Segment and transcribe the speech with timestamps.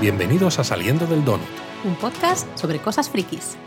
[0.00, 1.46] Bienvenidos a Saliendo del Donut.
[1.84, 3.58] Un podcast sobre cosas frikis.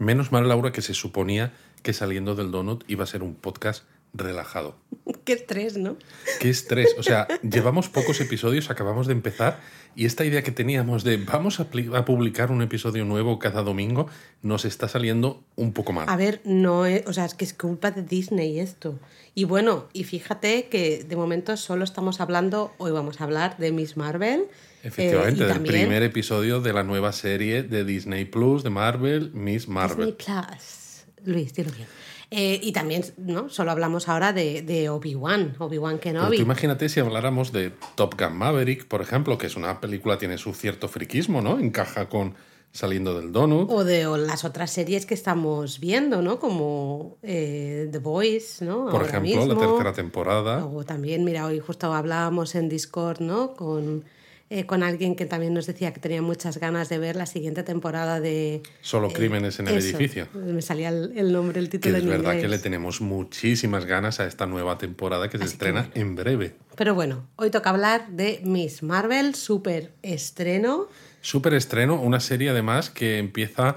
[0.00, 1.52] Menos mal, Laura, que se suponía
[1.84, 3.84] que Saliendo del Donut iba a ser un podcast
[4.14, 4.76] relajado.
[5.24, 5.96] Qué estrés, ¿no?
[6.40, 6.94] Qué estrés.
[6.98, 9.60] O sea, llevamos pocos episodios, acabamos de empezar
[9.96, 11.68] y esta idea que teníamos de vamos a,
[12.04, 14.08] publicar un episodio nuevo cada domingo
[14.42, 16.08] nos está saliendo un poco mal.
[16.08, 18.98] A ver, no es, o sea, es que es culpa de Disney esto.
[19.34, 23.72] Y bueno, y fíjate que de momento solo estamos hablando, hoy vamos a hablar de
[23.72, 24.46] Miss Marvel.
[24.82, 29.30] Efectivamente, eh, del también primer episodio de la nueva serie de Disney Plus, de Marvel,
[29.32, 30.14] Miss Disney Marvel.
[30.14, 31.04] Plus.
[31.24, 31.88] Luis, dilo bien.
[32.36, 33.48] Eh, y también, ¿no?
[33.48, 36.36] Solo hablamos ahora de, de Obi-Wan, Obi-Wan Pero Kenobi.
[36.38, 40.36] tú imagínate si habláramos de Top Gun Maverick, por ejemplo, que es una película, tiene
[40.36, 41.60] su cierto friquismo, ¿no?
[41.60, 42.34] Encaja con
[42.72, 43.70] Saliendo del Donut.
[43.70, 46.40] O de o las otras series que estamos viendo, ¿no?
[46.40, 48.86] Como eh, The Voice, ¿no?
[48.86, 50.66] por Ahora ejemplo, la tercera temporada.
[50.66, 53.54] O también, mira, hoy justo hablábamos en Discord, ¿no?
[53.54, 54.04] Con,
[54.50, 57.62] eh, con alguien que también nos decía que tenía muchas ganas de ver la siguiente
[57.62, 58.62] temporada de...
[58.82, 60.28] Solo eh, crímenes en el eso, edificio.
[60.34, 63.84] Me salía el, el nombre, el Que título es en verdad que le tenemos muchísimas
[63.86, 66.54] ganas a esta nueva temporada que se que estrena en breve.
[66.76, 70.88] Pero bueno, hoy toca hablar de Miss Marvel, super estreno.
[71.20, 73.76] Súper estreno, una serie además que empieza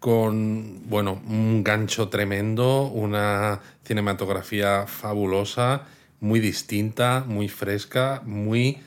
[0.00, 5.86] con, bueno, un gancho tremendo, una cinematografía fabulosa,
[6.20, 8.78] muy distinta, muy fresca, muy,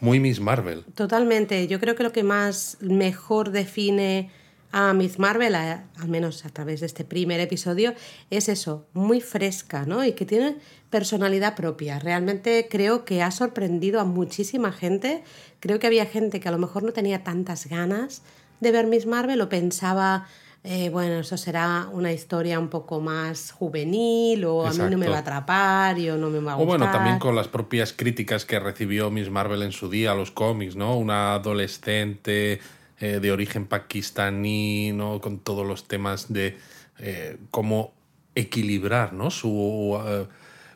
[0.00, 0.84] muy Miss Marvel.
[0.94, 1.66] Totalmente.
[1.68, 4.30] Yo creo que lo que más mejor define
[4.72, 7.92] a Miss Marvel, a- al menos a través de este primer episodio,
[8.30, 10.04] es eso, muy fresca, ¿no?
[10.04, 10.56] Y que tiene
[10.90, 11.98] personalidad propia.
[11.98, 15.24] Realmente creo que ha sorprendido a muchísima gente.
[15.58, 18.22] Creo que había gente que a lo mejor no tenía tantas ganas
[18.60, 20.26] de ver Miss Marvel o pensaba,
[20.62, 25.08] eh, bueno, eso será una historia un poco más juvenil o a mí no me
[25.08, 26.78] va a atrapar y o no me va a O gustar.
[26.78, 30.30] bueno, también con las propias críticas que recibió Miss Marvel en su día a los
[30.30, 30.96] cómics, ¿no?
[30.98, 32.60] Una adolescente
[33.00, 35.20] eh, de origen pakistaní, ¿no?
[35.22, 36.58] Con todos los temas de
[36.98, 37.94] eh, cómo
[38.34, 39.30] equilibrar, ¿no?
[39.30, 40.26] Su, eh,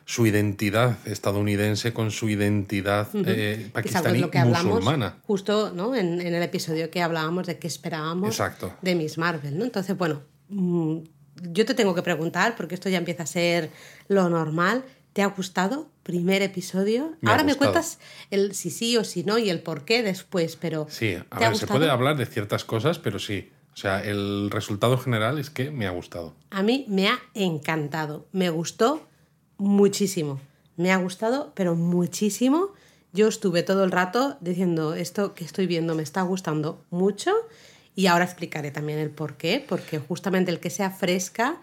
[0.05, 5.17] su identidad estadounidense con su identidad eh, pakistaní lo que hablamos musulmana.
[5.25, 5.95] justo ¿no?
[5.95, 8.71] en, en el episodio que hablábamos de qué esperábamos Exacto.
[8.83, 9.57] de Miss Marvel.
[9.57, 9.65] ¿no?
[9.65, 10.97] Entonces, bueno, mm,
[11.51, 13.71] yo te tengo que preguntar, porque esto ya empieza a ser
[14.07, 14.83] lo normal.
[15.13, 15.89] ¿Te ha gustado?
[16.03, 17.15] Primer episodio.
[17.21, 17.99] Me Ahora me cuentas
[18.31, 20.87] el si sí o si no y el por qué después, pero.
[20.89, 23.49] Sí, a ¿te ha ver, se puede hablar de ciertas cosas, pero sí.
[23.73, 26.35] O sea, el resultado general es que me ha gustado.
[26.51, 29.07] A mí me ha encantado, me gustó
[29.57, 30.39] muchísimo,
[30.77, 32.69] me ha gustado, pero muchísimo.
[33.13, 37.31] Yo estuve todo el rato diciendo, esto que estoy viendo me está gustando mucho
[37.95, 41.55] y ahora explicaré también el por qué, porque justamente el que sea fresca...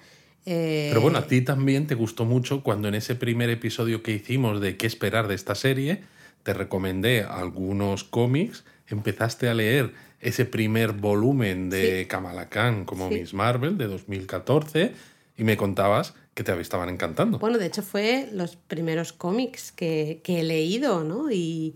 [0.47, 4.13] eh, Pero bueno, a ti también te gustó mucho cuando en ese primer episodio que
[4.13, 6.03] hicimos de qué esperar de esta serie,
[6.43, 13.17] te recomendé algunos cómics, empezaste a leer ese primer volumen de Kamala Khan como Sí.
[13.17, 14.93] Miss Marvel de 2014
[15.37, 17.39] y me contabas que te estaban encantando.
[17.39, 21.31] Bueno, de hecho fue los primeros cómics que, que he leído, ¿no?
[21.31, 21.75] Y,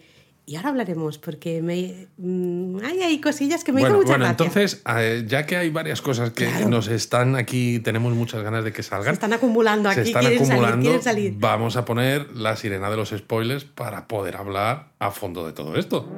[0.49, 4.25] y ahora hablaremos, porque me, mm, hay, hay cosillas que me bueno, hizo mucha bueno
[4.27, 4.45] gracia.
[4.47, 6.69] entonces, eh, ya que hay varias cosas que Claro.
[6.69, 9.13] nos están aquí, tenemos muchas ganas de que Se salgan.
[9.15, 10.71] están acumulando se aquí, están quieren acumulando.
[10.71, 11.35] salir, quieren salir.
[11.39, 15.77] Vamos a poner la sirena de los spoilers para poder hablar a fondo de todo
[15.77, 16.09] esto.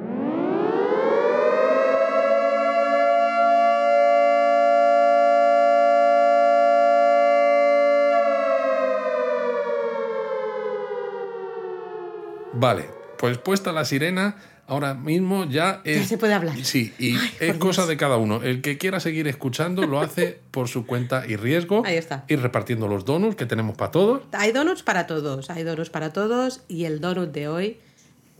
[12.53, 14.37] Vale, pues puesta la sirena,
[14.67, 16.07] ahora mismo ya es...
[16.07, 16.55] se puede hablar.
[16.63, 17.89] Sí, y Ay, es cosa Dios.
[17.89, 18.41] de cada uno.
[18.41, 21.83] El que quiera seguir escuchando lo hace por su cuenta y riesgo.
[21.85, 22.25] Ahí está.
[22.27, 24.23] Ir repartiendo los donuts que tenemos para todos.
[24.31, 27.77] Hay donuts para todos, hay donuts para todos y el donut de hoy,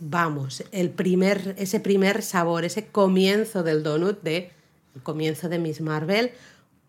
[0.00, 4.50] vamos, el primer, ese primer sabor, ese comienzo del donut de
[4.94, 6.32] el comienzo de Miss Marvel,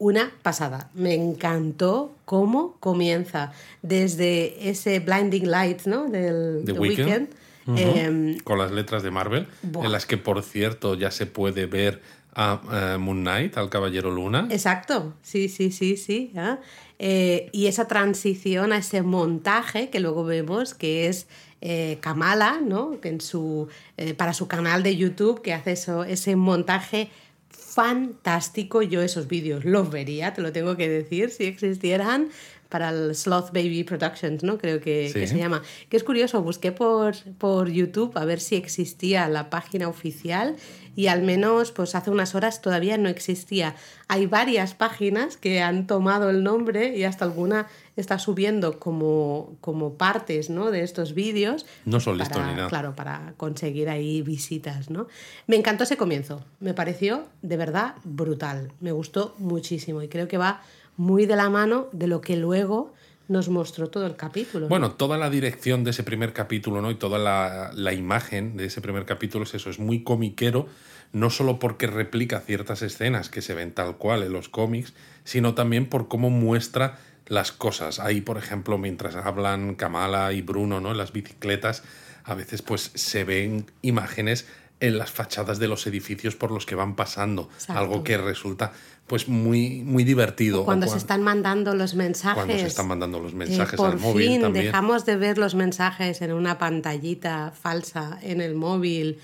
[0.01, 0.89] una pasada.
[0.95, 3.51] Me encantó cómo comienza
[3.83, 6.09] desde ese blinding light, ¿no?
[6.09, 7.07] Del The The Weeknd.
[7.07, 7.27] Weeknd.
[7.67, 7.77] Ujú.
[7.77, 9.85] Em, con las letras de Marvel, Buah.
[9.85, 12.01] en las que por cierto ya se puede ver
[12.33, 14.47] a Moon Knight, al Caballero Luna.
[14.49, 16.31] Exacto, sí, sí, sí, sí.
[16.35, 16.57] ¿ah?
[16.97, 21.27] Eh, y esa transición a ese montaje que luego vemos que es
[21.61, 22.97] eh, Kamala, ¿no?
[23.03, 27.11] En su, eh, para su canal de YouTube, que hace eso, ese montaje
[27.51, 28.81] fantástico.
[28.81, 32.29] Yo esos vídeos los vería, te lo tengo que decir, si existieran
[32.69, 34.57] para el Sloth Baby Productions, ¿no?
[34.57, 35.19] Creo que, Sí.
[35.19, 35.61] que se llama.
[35.89, 40.55] Que es curioso, busqué por, por YouTube a ver si existía la página oficial
[40.95, 43.75] y al menos pues hace unas horas todavía no existía.
[44.07, 47.67] Hay varias páginas que han tomado el nombre y hasta alguna
[48.01, 50.71] está subiendo como, como partes ¿no?
[50.71, 51.65] de estos vídeos.
[51.85, 52.67] No son listos ni nada.
[52.67, 55.07] Claro, para conseguir ahí visitas, ¿no?
[55.47, 56.43] Me encantó ese comienzo.
[56.59, 58.71] Me pareció de verdad brutal.
[58.79, 60.61] Me gustó muchísimo y creo que va
[60.97, 62.93] muy de la mano de lo que luego
[63.27, 64.65] nos mostró todo el capítulo.
[64.65, 64.69] ¿no?
[64.69, 66.91] Bueno, toda la dirección de ese primer capítulo, ¿no?
[66.91, 70.67] Y toda la, la imagen de ese primer capítulo es eso, es muy comiquero,
[71.13, 74.93] no solo porque replica ciertas escenas que se ven tal cual en los cómics,
[75.23, 76.99] sino también por cómo muestra
[77.31, 77.99] las cosas.
[78.01, 80.91] Ahí, por ejemplo, mientras hablan Kamala y Bruno, ¿no?
[80.91, 81.81] En las bicicletas,
[82.25, 84.45] a veces pues se ven imágenes
[84.81, 87.79] en las fachadas de los edificios por los que van pasando, Exacto.
[87.79, 88.73] algo que resulta
[89.07, 90.65] pues muy muy divertido.
[90.65, 92.35] cuando O se están mandando los mensajes.
[92.35, 94.65] cuando se están mandando los eh, mensajes por al móvil fin también.
[94.65, 99.19] dejamos de ver los mensajes en una pantallita falsa en el móvil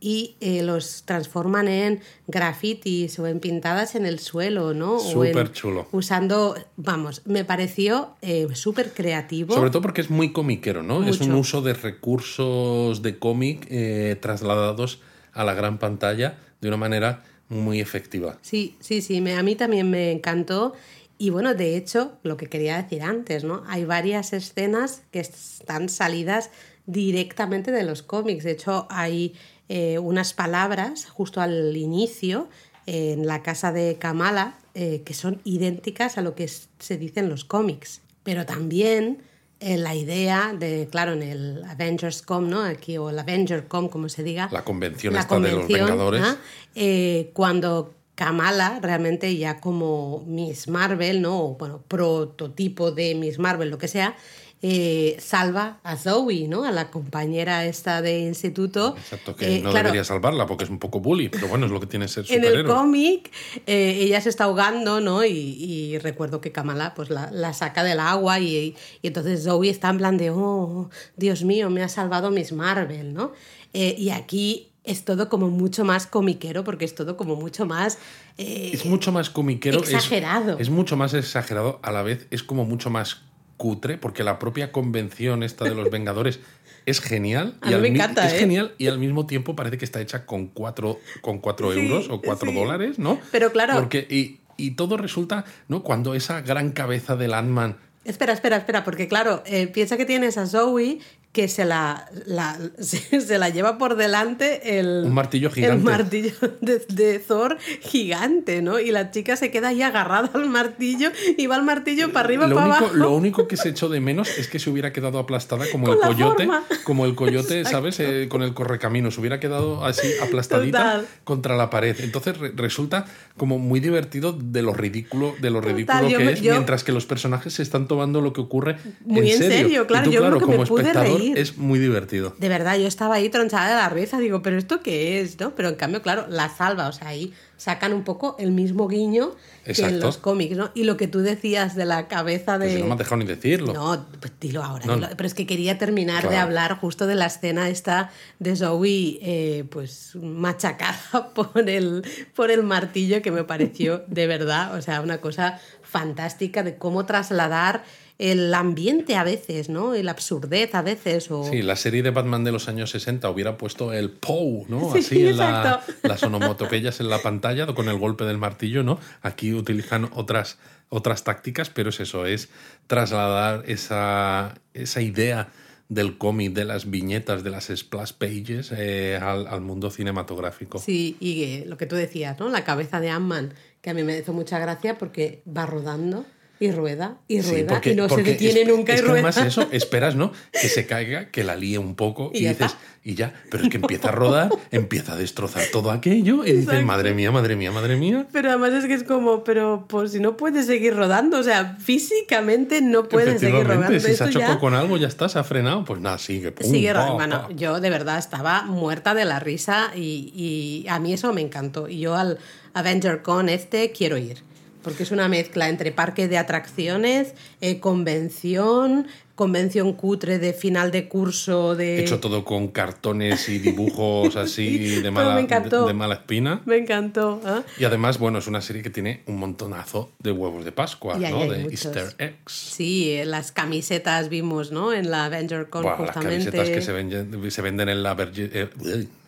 [0.00, 4.96] y eh, los transforman en grafitis o en pintadas en el suelo, ¿no?
[4.96, 5.88] O en- Superchulo.
[5.92, 9.54] Usando, vamos, me pareció eh, súper creativo.
[9.54, 11.04] Sobre todo porque es muy comiquero, ¿no?
[11.06, 15.00] Es un uso de recursos de cómic eh, trasladados
[15.32, 18.38] a la gran pantalla de una manera muy efectiva.
[18.42, 20.74] Sí, sí, sí, me- a mí también me encantó.
[21.20, 23.64] Y bueno, de hecho, lo que quería decir antes, ¿no?
[23.66, 26.50] Hay varias escenas que están salidas
[26.86, 28.44] directamente de los cómics.
[28.44, 29.34] De hecho, hay
[29.68, 32.48] eh, unas palabras justo al inicio
[32.86, 37.20] eh, en la casa de Kamala eh, que son idénticas a lo que se dice
[37.20, 38.00] en los cómics.
[38.22, 39.22] Pero también
[39.60, 42.62] la idea de, claro, en el Avengers Com, ¿no?
[42.62, 44.48] Aquí, o el Avenger Com, como se diga.
[44.52, 47.30] La convención La esta de los convención, Vengadores.
[47.32, 51.40] cuando Kamala, realmente ya como Miss Marvel, ¿no?
[51.40, 54.16] O, bueno, prototipo de Miss Marvel, lo que sea,
[54.62, 56.64] eh, salva a Zoe, ¿no?
[56.64, 58.94] A la compañera esta de instituto.
[58.98, 61.72] Exacto, que Eh, no claro, debería salvarla porque es un poco bully, pero bueno, es
[61.72, 62.74] lo que tiene ser en el superhéroe.
[62.74, 63.30] cómic
[63.66, 65.24] eh, ella se está ahogando, ¿no?
[65.24, 69.68] Y, y recuerdo que Kamala pues la, la saca del agua y, y entonces Zoe
[69.70, 73.32] está en plan de, oh, Dios mío, me ha salvado Miss Marvel, ¿no?
[73.72, 77.98] Y aquí es todo como mucho más comiquero porque es todo como mucho más...
[78.38, 79.82] eh, Es mucho más comiquero.
[79.82, 80.58] es- Exagerado.
[80.58, 83.20] Es, mucho más exagerado, a la vez es como mucho más
[83.58, 86.40] cutre, porque la propia convención esta de los Vengadores
[86.86, 87.58] es genial.
[87.60, 88.38] A y mí al me encanta, Es ¿eh?
[88.38, 92.08] genial y al mismo tiempo parece que está hecha con cuatro, con cuatro Sí, euros
[92.08, 92.54] o cuatro sí.
[92.56, 93.20] dólares, ¿no?
[93.30, 95.82] Pero claro- Porque, y, y todo resulta, ¿no?
[95.82, 100.38] Cuando esa gran cabeza del Ant-Man Espera, espera, espera, porque claro, eh, piensa que tienes
[100.38, 100.98] a Zoe
[101.32, 105.76] que se la, la- se, se la lleva por delante el, Un martillo gigante.
[105.76, 108.78] el martillo de, de Thor gigante, ¿no?
[108.80, 112.46] Y la chica se queda ahí agarrada al martillo y va el martillo para arriba,
[112.46, 112.96] lo para único, abajo.
[112.96, 115.96] lo único que se echó de menos es que se hubiera quedado aplastada como Con
[115.96, 116.64] el coyote, forma.
[116.84, 117.78] como el coyote, Exacto.
[117.92, 118.00] ¿sabes?
[118.00, 121.06] Eh, con el correcamino, se hubiera quedado así aplastadita Total.
[121.24, 121.96] contra la pared.
[122.00, 123.04] Entonces re- resulta
[123.36, 126.92] como muy divertido de lo ridículo, de lo ridículo que me- es, yo- mientras que
[126.92, 130.20] los personajes se están tomando lo que ocurre Muy en serio, claro, Y tú, yo
[130.20, 131.17] claro, creo que me como pude espectador reír.
[131.36, 132.34] Es muy divertido.
[132.38, 135.38] De verdad, yo estaba ahí tronchada de la risa, digo, pero ¿esto qué es?
[135.38, 135.54] ¿no?
[135.54, 139.32] Pero en cambio, claro, la salva, o sea, ahí sacan un poco el mismo guiño
[139.64, 140.06] que en Exacto.
[140.06, 140.70] los cómics, ¿no?
[140.74, 142.66] Y lo que tú decías de la cabeza de...
[142.66, 143.72] Pues si no me has dejado ni decirlo.
[143.74, 144.86] No, pues dilo ahora.
[144.86, 145.08] No, dilo.
[145.08, 145.16] no.
[145.16, 149.64] Pero es que quería terminar de hablar justo de la escena esta de Zoe, eh,
[149.70, 155.20] pues machacada por el, por el martillo, que me pareció de verdad, o sea, una
[155.20, 157.82] cosa fantástica de cómo trasladar
[158.18, 159.94] el ambiente a veces, ¿no?
[159.94, 161.30] El absurdez a veces.
[161.30, 161.44] O...
[161.44, 164.92] Sí, la serie de Batman de los años 60 hubiera puesto el POW, ¿no?
[164.92, 168.98] Sí, Así en la, las onomatopeyas en la pantalla con el golpe del martillo, ¿no?
[169.22, 170.58] Aquí utilizan otras,
[170.88, 172.48] otras tácticas, pero es eso, es
[172.88, 175.48] trasladar esa, esa idea
[175.88, 180.78] del cómic, de las viñetas, de las splash pages eh, al, al mundo cinematográfico.
[180.78, 182.48] Sí, y eh, lo que tú decías, ¿no?
[182.48, 186.26] La cabeza de Ant-Man, que a mí me hizo mucha gracia porque va rodando
[186.60, 189.14] y rueda y Sí, rueda porque- y no se detiene es- nunca es y rueda.
[189.28, 190.32] además eso, esperas, ¿no?
[190.52, 193.76] Que se caiga, que la líe un poco y, dices, y ya, pero es que
[193.76, 197.96] empieza a rodar, empieza a destrozar todo aquello y dices, madre mía, madre mía, madre
[197.96, 198.26] mía.
[198.32, 201.76] Pero además es que es como, pero pues si no puedes seguir rodando, o sea,
[201.80, 203.98] físicamente no puedes seguir rodando.
[204.00, 206.52] si se ha chocado ya con algo, ya está, se ha frenado, pues nada, sigue.
[206.52, 207.12] pum, sigue pa.
[207.12, 207.54] Bueno, pa.
[207.54, 211.88] yo de verdad estaba muerta de la risa y, y a mí eso me encantó.
[211.88, 212.38] Y yo al
[212.74, 214.42] Avenger Con este quiero ir.
[214.82, 219.06] Porque es una mezcla entre parque de atracciones, eh, convención,
[219.38, 222.00] convención cutre de final de curso de...
[222.00, 226.60] Hecho todo con cartones y dibujos así de mala, de, de mala espina.
[226.64, 227.40] Me encantó.
[227.44, 227.62] ¿ah?
[227.78, 231.30] Y además, bueno, es una serie que tiene un montonazo de huevos de Pascua, Y
[231.30, 231.48] ¿no?
[231.48, 231.86] De muchos.
[231.86, 232.52] Easter eggs.
[232.52, 234.92] Sí, eh, las camisetas vimos, ¿no?
[234.92, 236.50] En la Avenger Con Buah, las justamente.
[236.50, 238.68] camisetas que se venden, se venden en la Virgin, eh,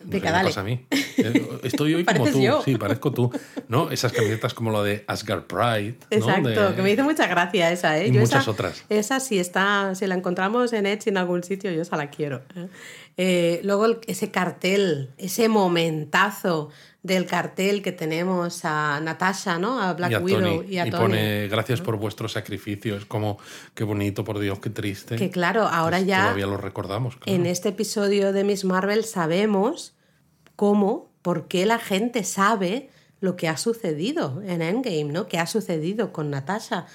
[0.05, 0.85] No sé qué pasa a mí.
[1.17, 2.41] Eh, Estoy hoy como tú.
[2.41, 2.61] yo.
[2.63, 3.31] Sí, parezco tú.
[3.67, 3.91] ¿No?
[3.91, 5.95] Esas camisetas como la de Asgard Pride.
[6.11, 6.17] ¿no?
[6.17, 8.07] Exacto, De- que me hizo mucha gracia esa, ¿eh?
[8.07, 8.83] Y Yo muchas esa, otras.
[8.89, 12.41] Esa si está, si la encontramos en Edge en algún sitio, yo esa la quiero.
[12.55, 12.67] ¿eh?
[13.17, 16.69] Eh, luego el- ese cartel, ese momentazo
[17.03, 19.81] del cartel que tenemos a Natasha, ¿no?
[19.81, 20.73] A Black y a Widow Tony.
[20.73, 21.01] y a Tony.
[21.01, 22.95] pone gracias por vuestro sacrificio.
[22.95, 23.39] Es como,
[23.73, 25.15] qué bonito, por Dios, qué triste.
[25.15, 27.15] Que claro, ahora Pues ya Todavía lo recordamos.
[27.17, 27.31] claro.
[27.35, 29.95] en este episodio de Miss Marvel sabemos
[30.55, 32.89] cómo, por qué la gente sabe
[33.19, 35.27] lo que ha sucedido en Endgame, ¿no?
[35.27, 36.85] ¿Qué ha sucedido con Natasha?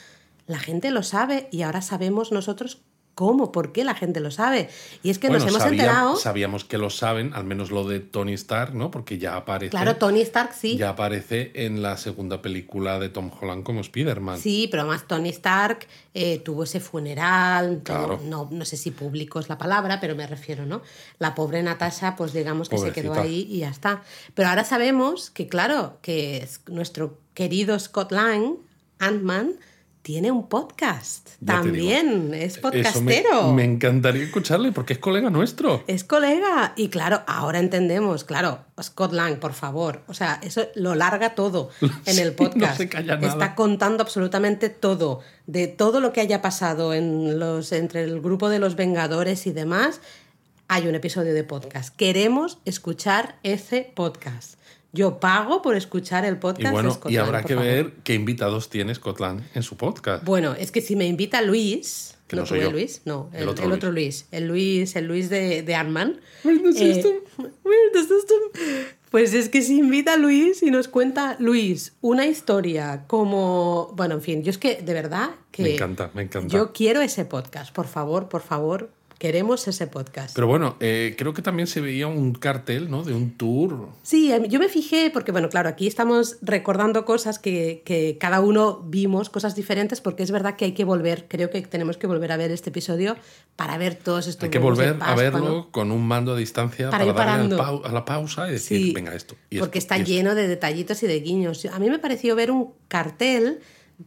[0.46, 2.82] La gente lo sabe y ahora sabemos nosotros
[3.16, 4.68] cómo, por qué la gente lo sabe.
[5.02, 6.14] Y es que nos hemos sabía- enterado.
[6.16, 8.92] Sabíamos que lo saben, al menos lo de Tony Stark, ¿no?
[8.92, 9.70] Porque ya aparece.
[9.70, 10.76] Claro, Tony Stark sí.
[10.76, 14.38] Ya aparece en la segunda película de Tom Holland como Spider-Man.
[14.38, 18.20] Sí, pero además Tony Stark eh, tuvo ese funeral, Claro.
[18.22, 20.82] no, no sé si público es la palabra, pero me refiero, ¿no?
[21.18, 24.02] La pobre Natasha, pues digamos que se quedó ahí y ya está.
[24.34, 28.56] Pero ahora sabemos que, claro, que es- nuestro querido Scott Lang,
[28.98, 29.54] Ant-Man,
[30.06, 31.30] tiene un podcast.
[31.40, 31.54] Ya.
[31.54, 33.52] También es Eso me, podcastero.
[33.52, 35.82] me encantaría escucharle porque es colega nuestro.
[35.88, 36.74] Es colega.
[36.76, 40.02] Y claro, ahora entendemos, claro, Scott Lang, por favor.
[40.06, 41.70] O sea, eso lo larga todo
[42.06, 42.56] en el podcast.
[42.56, 43.26] no se calla nada.
[43.26, 48.48] Está contando absolutamente todo, de todo lo que haya pasado en los, entre el grupo
[48.48, 50.00] de los Vengadores y demás.
[50.68, 51.92] Hay un episodio de podcast.
[51.96, 54.55] Queremos escuchar ese podcast.
[54.96, 56.74] Yo pago por escuchar el podcast.
[56.74, 57.64] Y de Scott y habrá que favor.
[57.64, 60.24] ver qué invitados tiene Scotland en su podcast.
[60.24, 62.14] Bueno, es que si me invita Luis.
[62.26, 62.72] Que ¿No, no soy yo.
[62.72, 63.02] Luis?
[63.04, 63.76] No, El el, otro el Luis.
[63.78, 64.26] otro Luis.
[64.32, 66.20] El Luis, el Luis de, de Ant-Man.
[66.44, 67.20] Eh.
[69.10, 73.92] Pues es que si invita a Luis y nos cuenta Luis una historia como.
[73.94, 75.62] Bueno, en fin, yo es que de verdad que.
[75.62, 76.52] Me encanta, me encanta.
[76.52, 78.90] Yo quiero ese podcast, por favor, por favor.
[79.18, 80.34] Queremos ese podcast.
[80.34, 83.02] Pero bueno, eh, creo que también se veía un cartel, ¿no?
[83.02, 83.88] De un tour.
[84.02, 88.40] Sí, em, yo me fijé, porque bueno, claro, aquí estamos recordando cosas que, que cada
[88.42, 92.06] uno vimos, cosas diferentes, porque es verdad que hay que volver, creo que tenemos que
[92.06, 93.16] volver a ver este episodio
[93.56, 97.06] para ver todos estos Hay que volver a verlo con un mando a distancia Para
[97.14, 99.34] para, darle pau- a la pausa y decir, Sí, venga, esto.
[99.48, 100.12] y porque esto, está y esto.
[100.12, 101.64] lleno de detallitos y de guiños.
[101.64, 103.60] A mí me pareció ver un cartel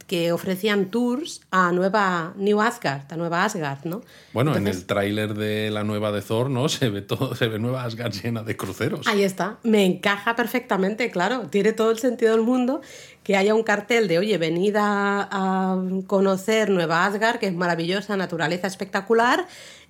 [0.06, 4.02] que ofrecían tours a Nueva New Asgard, a Nueva Asgard, ¿no?
[4.34, 6.70] Bueno, en el tráiler de la nueva de Thor, ¿no?
[6.70, 9.08] Se ve todo, se ve Nueva Asgard llena de cruceros.
[9.08, 12.82] Ahí está, me encaja perfectamente, claro, tiene todo el sentido del mundo
[13.24, 15.78] que haya un cartel de, oye, venid a, a
[16.08, 19.48] conocer Nueva Asgard, que es maravillosa, naturaleza espectacular,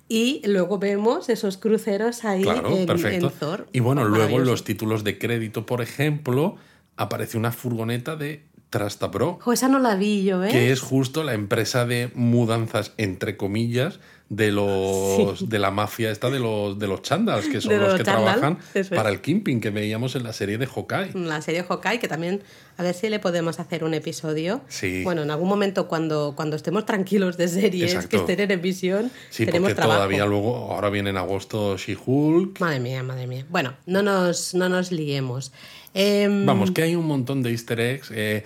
[0.08, 3.28] y luego vemos esos cruceros ahí Claro, en, perfecto.
[3.28, 3.68] en Thor.
[3.72, 6.56] Y bueno, luego en los títulos de crédito, por ejemplo,
[6.96, 10.48] aparece una furgoneta de Trastabro, Jo, esa no la vi yo, ¿eh?
[10.50, 13.98] que es justo la empresa de mudanzas, entre comillas,
[14.28, 17.88] de los de la mafia esta de los de los chandals, que son De los
[17.88, 18.88] los que chandal, trabajan es.
[18.90, 21.10] para el Kimping que veíamos en la serie de Hawkeye.
[21.14, 22.40] la serie Hawkeye, que también
[22.78, 24.60] a ver si le podemos hacer un episodio.
[24.68, 25.02] Sí.
[25.02, 28.08] Bueno, en algún momento cuando, cuando estemos tranquilos de series Exacto.
[28.08, 29.98] que estén en emisión, Sí, tenemos porque trabajo.
[29.98, 32.60] todavía luego, ahora viene en agosto She-Hulk.
[32.60, 33.44] Madre mía, madre mía.
[33.50, 35.50] Bueno, no nos, no nos liemos.
[35.94, 38.44] Em, Vamos, que hay un montón de easter eggs, eh,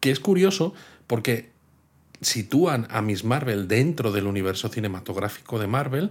[0.00, 0.74] que es curioso
[1.06, 1.50] porque
[2.20, 6.10] sitúan a Miss Marvel dentro del universo cinematográfico de Marvel,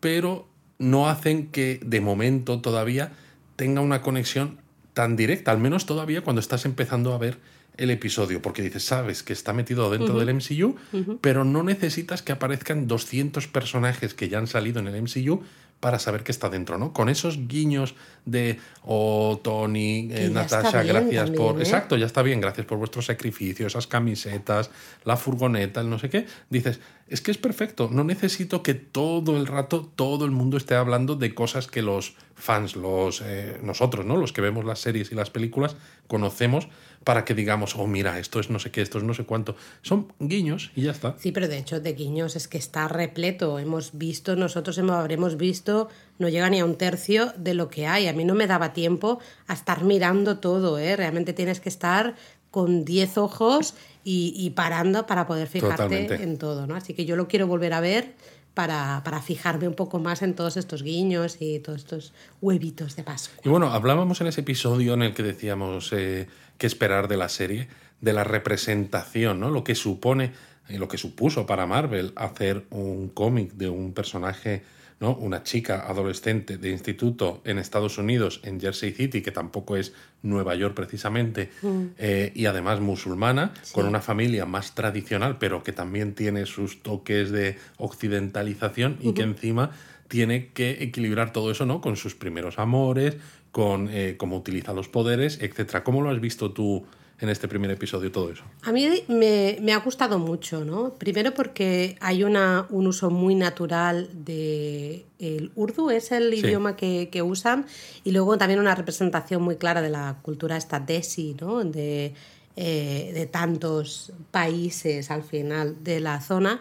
[0.00, 0.46] pero
[0.78, 3.12] no hacen que de momento todavía
[3.56, 4.58] tenga una conexión
[4.94, 7.38] tan directa, al menos todavía cuando estás empezando a ver
[7.76, 10.76] el episodio, porque dices, sabes que está metido dentro del MCU,
[11.20, 15.42] pero no necesitas que aparezcan 200 personajes que ya han salido en el MCU
[15.82, 16.92] para saber que está dentro, ¿no?
[16.92, 21.58] Con esos guiños de, oh, Tony, eh, Natasha, bien gracias también, por...
[21.58, 21.64] ¿eh?
[21.64, 24.70] Exacto, ya está bien, gracias por vuestro sacrificio, esas camisetas,
[25.04, 26.26] la furgoneta, el no sé qué.
[26.50, 30.76] Dices, es que es perfecto, no necesito que todo el rato todo el mundo esté
[30.76, 34.16] hablando de cosas que los fans, los eh, nosotros, ¿no?
[34.16, 35.74] Los que vemos las series y las películas,
[36.06, 36.68] conocemos
[37.04, 39.56] para que digamos, oh, mira, esto es no sé qué, esto es no sé cuánto.
[39.82, 41.16] Son guiños y ya está.
[41.18, 43.58] Sí, pero de hecho de guiños es que está repleto.
[43.58, 47.86] Hemos visto, nosotros hemos, habremos visto, no llega ni a un tercio de lo que
[47.86, 48.08] hay.
[48.08, 50.96] A mí no me daba tiempo a estar mirando todo, ¿eh?
[50.96, 52.14] Realmente tienes que estar
[52.50, 56.22] con 10 ojos y, y parando para poder fijarte Totalmente.
[56.22, 56.76] en todo, ¿no?
[56.76, 58.14] Así que yo lo quiero volver a ver
[58.54, 63.02] para, para fijarme un poco más en todos estos guiños y todos estos huevitos de
[63.02, 63.42] Pascua.
[63.44, 66.28] Y bueno, hablábamos en ese episodio en el que decíamos eh,
[66.58, 67.68] qué esperar de la serie,
[68.00, 69.50] de la representación, ¿no?
[69.50, 70.32] Lo que supone
[70.68, 74.62] y lo que supuso para Marvel hacer un cómic de un personaje,
[75.02, 75.16] ¿no?
[75.16, 79.92] Una chica adolescente de instituto en Estados Unidos, en Jersey City, que tampoco es
[80.22, 81.50] Nueva York precisamente,
[81.98, 87.32] eh, y además musulmana, con una familia más tradicional, pero que también tiene sus toques
[87.32, 89.72] de occidentalización y que encima
[90.06, 91.80] tiene que equilibrar todo eso, ¿no?
[91.80, 93.16] Con sus primeros amores,
[93.50, 95.82] con eh, cómo utiliza los poderes, etcétera.
[95.82, 96.86] ¿Cómo lo has visto tú
[97.22, 98.42] en este primer episodio todo eso?
[98.62, 100.94] A mí me, me ha gustado mucho, ¿no?
[100.94, 106.40] Primero porque hay una, un uso muy natural de el urdu, es el Sí.
[106.40, 107.66] idioma que, que usan,
[108.04, 111.62] y luego también una representación muy clara de la cultura esta desi, ¿no?
[111.64, 112.12] De,
[112.56, 116.60] eh, de tantos países al final de la zona.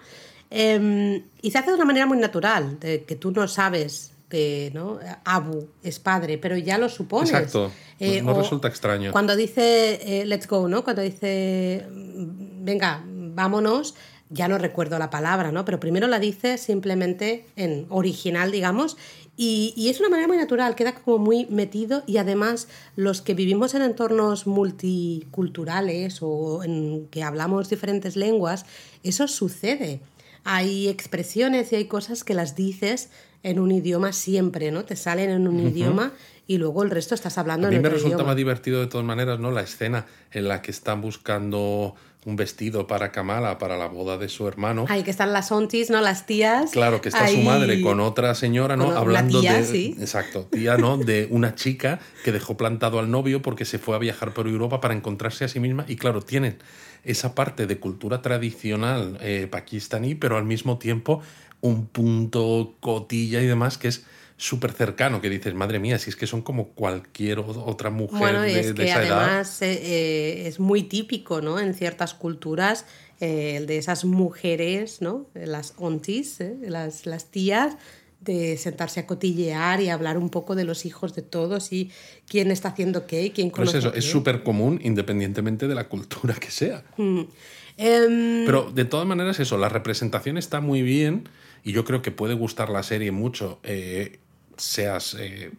[0.50, 4.72] Em, y se hace de una manera muy natural, de que tú no sabes que
[4.74, 4.98] ¿no?
[5.26, 7.30] Abu es padre, pero ya lo supones.
[7.30, 7.72] Exacto.
[8.00, 9.12] Eh, no o resulta extraño.
[9.12, 10.84] Cuando dice eh, let's go, ¿no?
[10.84, 13.94] Cuando dice mm, venga, vámonos,
[14.30, 15.66] ya no recuerdo la palabra, ¿no?
[15.66, 18.98] Pero primero la dice simplemente en original, digamos,
[19.36, 23.34] y, y es una manera muy natural, queda como muy metido y además los que
[23.34, 28.66] vivimos en entornos multiculturales o en que hablamos diferentes lenguas,
[29.04, 30.02] eso sucede.
[30.44, 33.10] Hay expresiones y hay cosas que las dices
[33.44, 34.86] en un idioma siempre, ¿no?
[34.86, 36.12] Te salen en un idioma
[36.48, 38.30] y luego el resto estás hablando A mí en me otro resulta idioma.
[38.32, 39.52] más divertido de todas maneras, ¿no?
[39.52, 44.30] La escena en la que están buscando un vestido para Kamala, para la boda de
[44.30, 44.86] su hermano.
[44.90, 46.02] Ahí que están las ontis, ¿no?
[46.02, 46.70] Las tías.
[46.70, 48.90] Claro, que está su ahí- madre con otra señora, ¿no?
[48.90, 49.64] una Hablando tía, de.
[49.66, 49.96] sí.
[50.00, 50.98] Exacto, tía, ¿no?
[50.98, 54.82] De una chica que dejó plantado al novio porque se fue a viajar por Europa
[54.82, 55.84] para encontrarse a sí misma.
[55.88, 56.60] Y claro, tienen
[57.04, 61.22] esa parte de cultura tradicional eh, pakistaní, pero al mismo tiempo
[61.62, 64.04] un punto cotilla y demás que es
[64.42, 68.48] súper cercano, que dices, madre mía, si es que son como cualquier otra mujer Bueno,
[68.48, 69.24] y de, es de que esa edad.
[69.24, 71.60] además eh, eh, es muy típico, ¿no?
[71.60, 72.86] En ciertas culturas,
[73.20, 75.28] eh, el de esas mujeres, ¿no?
[75.36, 76.56] Las ontis, ¿eh?
[76.64, 77.78] las, las tías,
[78.22, 81.92] de sentarse a cotillear y hablar un poco de los hijos de todos y
[82.28, 85.68] quién está haciendo qué y quién Pero es conoce eso, a es súper común independientemente
[85.68, 86.84] de la cultura que sea.
[86.98, 91.30] Em, Pero de todas maneras, eso, la representación está muy bien
[91.64, 94.20] y yo creo que puede gustar la serie mucho, eh,
[94.58, 95.52] seas eh,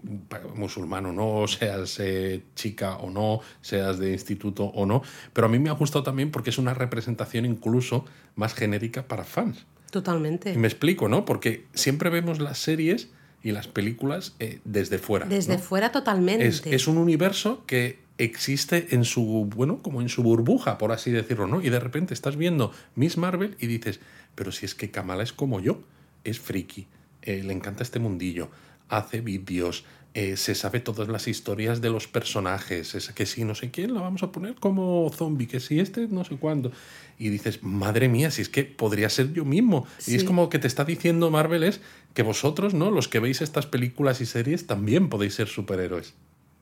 [0.54, 5.02] musulmán o no, seas eh, chica o no, seas de instituto o no.
[5.32, 8.04] Pero a mí me ha gustado también porque es una representación incluso
[8.36, 9.66] más genérica para fans.
[9.92, 10.52] Totalmente.
[10.52, 11.24] Y me explico, ¿no?
[11.24, 13.10] Porque siempre vemos las series
[13.44, 15.26] y las películas eh, desde fuera.
[15.26, 15.62] Desde ¿no?
[15.62, 16.48] fuera totalmente.
[16.48, 21.10] Es, es un universo que existe en su, bueno, como en su burbuja, por así
[21.10, 21.62] decirlo, ¿no?
[21.62, 24.00] Y de repente estás viendo Miss Marvel y dices,
[24.34, 25.80] pero si es que Kamala es como yo,
[26.24, 26.86] es friki,
[27.22, 28.50] eh, le encanta este mundillo,
[28.88, 33.54] hace vídeos, eh, se sabe todas las historias de los personajes, es que si no
[33.54, 36.70] sé quién la vamos a poner como zombie, que si este no sé cuándo.
[37.18, 39.86] Y dices, madre mía, si es que podría ser yo mismo.
[40.06, 41.80] Y es como que te está diciendo Marvel es
[42.12, 42.90] que vosotros, ¿no?
[42.90, 46.12] Los que veis estas películas y series también podéis ser superhéroes.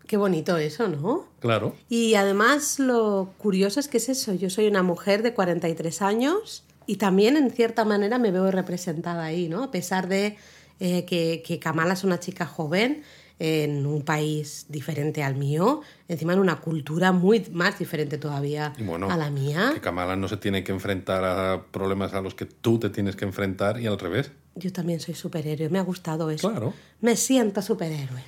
[0.06, 1.26] Qué bonito eso, ¿no?
[1.40, 1.74] Claro.
[1.88, 6.62] Y además lo curioso es que es eso, yo soy una mujer de 43 años
[6.86, 9.64] y también en cierta manera me veo representada ahí, ¿no?
[9.64, 10.36] A pesar de
[10.78, 13.02] eh, que, que Kamala es una chica joven
[13.42, 19.10] en un país diferente al mío, encima en una cultura muy más diferente todavía bueno,
[19.10, 19.70] a la mía.
[19.74, 23.16] que Kamala no se tiene que enfrentar a problemas a los que tú te tienes
[23.16, 24.30] que enfrentar y al revés.
[24.56, 26.50] Yo también soy superhéroe, me ha gustado eso.
[26.50, 26.74] Claro.
[27.00, 28.22] Me siento superhéroe.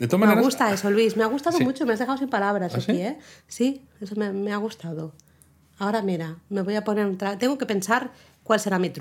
[0.00, 1.16] De todas Me maneras, gusta eso, Luis.
[1.16, 1.64] Me ha gustado Sí.
[1.64, 1.86] mucho.
[1.86, 3.00] Me has dejado sin palabras ¿Ah, aquí, sí?
[3.00, 3.18] ¿eh?
[3.46, 5.14] Sí, eso me, me ha gustado.
[5.78, 7.36] Ahora mira, me voy a poner un traje.
[7.36, 8.10] Tengo que pensar
[8.42, 8.92] cuál será mi,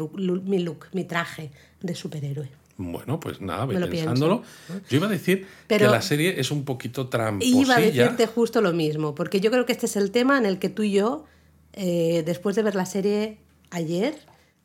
[0.43, 1.51] mi look, mi traje
[1.82, 2.49] de superhéroe.
[2.77, 4.43] Bueno, pues nada, ve pensándolo.
[4.89, 7.61] Yo iba a decir Pero- que la serie es un poquito tramposilla.
[7.61, 10.45] Iba a decirte justo lo mismo, porque yo creo que este es el tema en
[10.45, 11.25] el que tú y yo,
[11.73, 13.38] eh, después de ver la serie
[13.71, 14.15] ayer,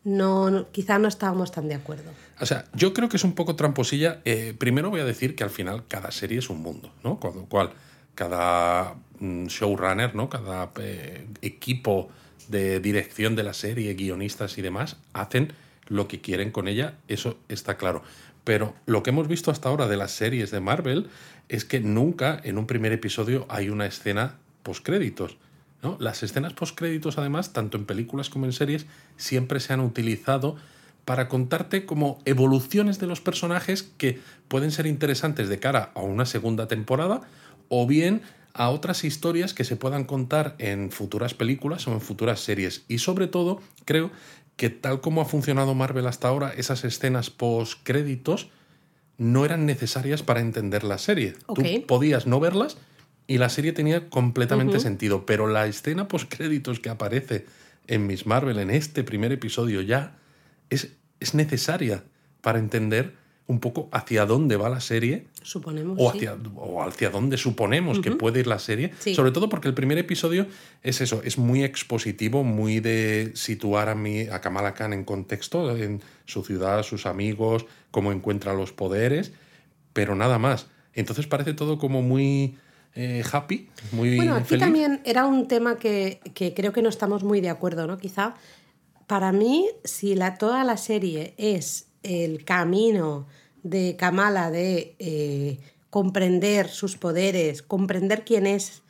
[0.02, 2.10] no, no- quizá no estábamos tan de acuerdo.
[2.40, 4.20] O sea, yo creo que es un poco tramposilla.
[4.24, 7.20] Eh, primero voy a decir que al final cada serie es un mundo, ¿no?
[7.20, 7.70] Con lo cual,
[8.14, 10.28] cada mm, showrunner, ¿no?
[10.30, 12.08] Cada eh, equipo
[12.48, 15.52] de dirección de la serie, guionistas y demás, hacen
[15.90, 18.02] lo que quieren con ella, eso está claro.
[18.44, 21.08] Pero lo que hemos visto hasta ahora de las series de Marvel
[21.50, 25.36] es que nunca en un primer episodio hay una escena postcréditos.
[25.82, 25.96] ¿no?
[26.00, 30.56] Las escenas postcréditos, además, tanto en películas como en series, siempre se han utilizado
[31.04, 36.24] para contarte como evoluciones de los personajes que pueden ser interesantes de cara a una
[36.24, 37.22] segunda temporada
[37.68, 38.22] o bien
[38.52, 42.84] a otras historias que se puedan contar en futuras películas o en futuras series.
[42.88, 44.10] Y sobre todo, creo
[44.60, 48.50] que tal como ha funcionado Marvel hasta ahora, esas escenas post-créditos
[49.16, 51.32] no eran necesarias para entender la serie.
[51.54, 52.76] Tú podías no verlas
[53.26, 57.46] y la serie tenía completamente sentido, pero la escena post-créditos que aparece
[57.86, 60.18] en Miss Marvel en este primer episodio ya
[60.68, 62.04] es, es necesaria
[62.42, 63.14] para entender
[63.50, 65.96] un poco hacia dónde va la serie Suponemos.
[65.98, 66.18] o sí.
[66.18, 68.92] hacia, o hacia dónde suponemos que puede ir la serie.
[69.00, 69.14] Sí.
[69.14, 70.46] Sobre todo porque el primer episodio
[70.84, 75.76] es eso, es muy expositivo, muy de situar a, mi, a Kamala Khan en contexto,
[75.76, 79.32] en su ciudad, sus amigos, cómo encuentra los poderes,
[79.92, 80.68] pero nada más.
[80.94, 82.56] Entonces parece todo como muy
[82.94, 84.64] eh, happy, muy Bueno, aquí feliz.
[84.64, 87.98] también era un tema que, que creo que no estamos muy de acuerdo, ¿no?
[87.98, 88.36] Quizá
[89.08, 93.26] para mí, si la, toda la serie es el camino
[93.62, 95.58] de Kamala de eh,
[95.90, 98.82] comprender sus poderes, comprender quién es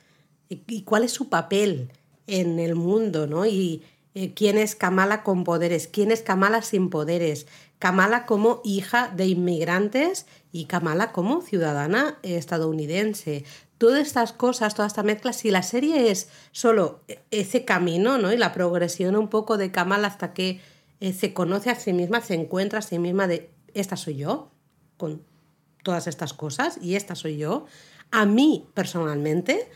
[0.49, 1.91] y, cuál es su papel
[2.27, 3.45] en el mundo, ¿no?
[3.45, 7.47] Y eh, quién es Kamala con poderes, quién es Kamala sin poderes,
[7.79, 13.43] Kamala como hija de inmigrantes y Kamala como ciudadana estadounidense.
[13.77, 16.99] Todas estas cosas, toda esta mezcla, si la serie es solo
[17.31, 18.31] ese camino, ¿no?
[18.31, 20.61] Y la progresión un poco de Kamala hasta que
[21.01, 24.50] eh, se conoce a sí misma, se encuentra a sí misma de esta soy yo,
[25.01, 25.23] con
[25.81, 27.65] todas estas cosas, y esta soy yo,
[28.11, 29.67] a mí personalmente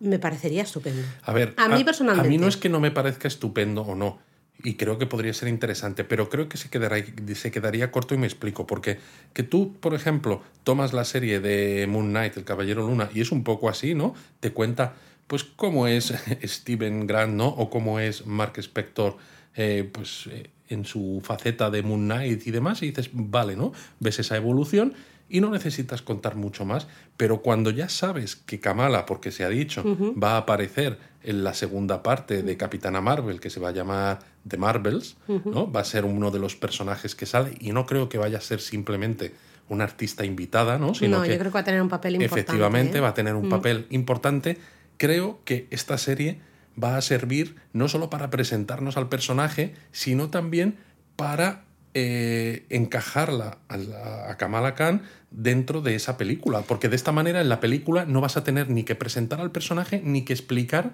[0.00, 1.02] me parecería estupendo.
[1.22, 2.26] A ver, A mí personalmente.
[2.26, 4.18] A mí no es que no me parezca estupendo o no.
[4.64, 6.96] Y creo que podría ser interesante, pero creo que se, quedará,
[7.34, 8.66] se quedaría corto y me explico.
[8.66, 8.98] Porque
[9.32, 13.30] que tú, por ejemplo, tomas la serie de Moon Knight, El Caballero Luna, y es
[13.30, 14.14] un poco así, ¿no?
[14.40, 14.94] Te cuenta,
[15.28, 17.46] pues, cómo es Steven Grant, ¿no?
[17.46, 19.16] O cómo es Mark Spector,
[19.54, 23.72] eh, pues, eh, en su faceta de Moon Knight y demás, y dices, vale, ¿no?
[24.00, 24.94] Ves esa evolución
[25.28, 29.48] y no necesitas contar mucho más, pero cuando ya sabes que Kamala, porque se ha
[29.48, 29.82] dicho,
[30.22, 34.18] va a aparecer en la segunda parte de Capitana Marvel, que se va a llamar
[34.46, 35.72] The Marvels, ¿no?
[35.72, 38.40] va a ser uno de los personajes que sale, y no creo que vaya a
[38.42, 39.32] ser simplemente
[39.68, 40.92] una artista invitada, ¿no?
[40.94, 42.40] Sino no, que yo creo que va a tener un papel importante.
[42.40, 43.00] efectivamente ¿eh?
[43.00, 44.58] va a tener un papel importante.
[44.98, 46.40] Creo que esta serie
[46.82, 50.76] va a servir no solo para presentarnos al personaje, sino también
[51.16, 56.62] para eh, encajarla a, la- a Kamala Khan dentro de esa película.
[56.62, 59.50] Porque de esta manera en la película no vas a tener ni que presentar al
[59.50, 60.92] personaje ni que explicar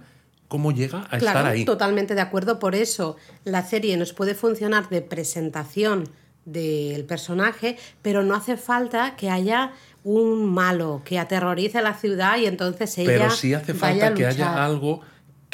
[0.49, 1.65] cómo llega a Claro, estar ahí.
[1.65, 2.59] totalmente de acuerdo.
[2.59, 6.09] Por eso la serie nos puede funcionar de presentación
[6.45, 12.47] del personaje, pero no hace falta que haya un malo que aterrorice la ciudad y
[12.47, 15.03] entonces ella Pero sí hace vaya a falta que haya algo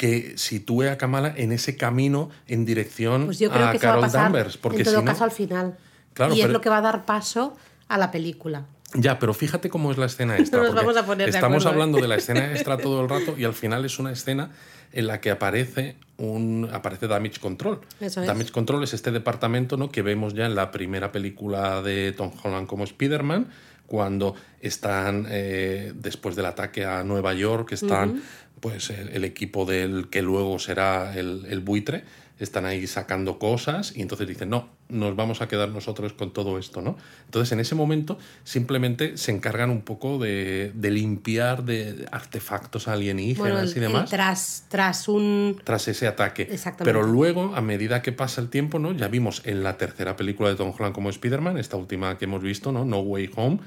[0.05, 3.87] que sitúe a Kamala en ese camino en dirección Pues yo creo a que eso
[3.87, 4.57] va a Carol pasar Danvers.
[4.57, 5.77] Porque en todo si no, caso al final.
[6.13, 7.55] Claro, y es lo que va a dar paso
[7.87, 8.65] a la película.
[8.93, 10.61] Ya, pero fíjate cómo es la escena extra.
[10.61, 11.71] Nos vamos a poner de estamos acuerdo, ¿eh?
[11.73, 14.51] hablando de la escena extra todo el rato y al final es una escena
[14.91, 17.81] en la que aparece un aparece Damage Control.
[17.99, 18.27] Eso es.
[18.27, 19.89] Damage Control es este departamento ¿no?
[19.89, 23.47] que vemos ya en la primera película de Tom Holland como Spider-Man,
[23.87, 28.21] cuando están eh, después del ataque a Nueva York, están
[28.65, 32.03] pues el, el equipo del que luego será el, el buitre,
[32.39, 36.57] están ahí sacando cosas y entonces dicen, no, nos vamos a quedar nosotros con todo
[36.57, 36.97] esto, ¿no?
[37.25, 43.37] Entonces en ese momento simplemente se encargan un poco de, de limpiar de artefactos alienígenas
[43.37, 45.61] Bueno, el- y demás tras, tras un...
[45.63, 46.47] tras ese ataque.
[46.49, 46.85] Exactamente.
[46.85, 48.93] Pero luego, a medida que pasa el tiempo, ¿no?
[48.93, 52.41] Ya vimos en la tercera película de Tom Holland como Spider-Man, esta última que hemos
[52.41, 52.83] visto, ¿no?
[52.83, 53.59] No Way Home,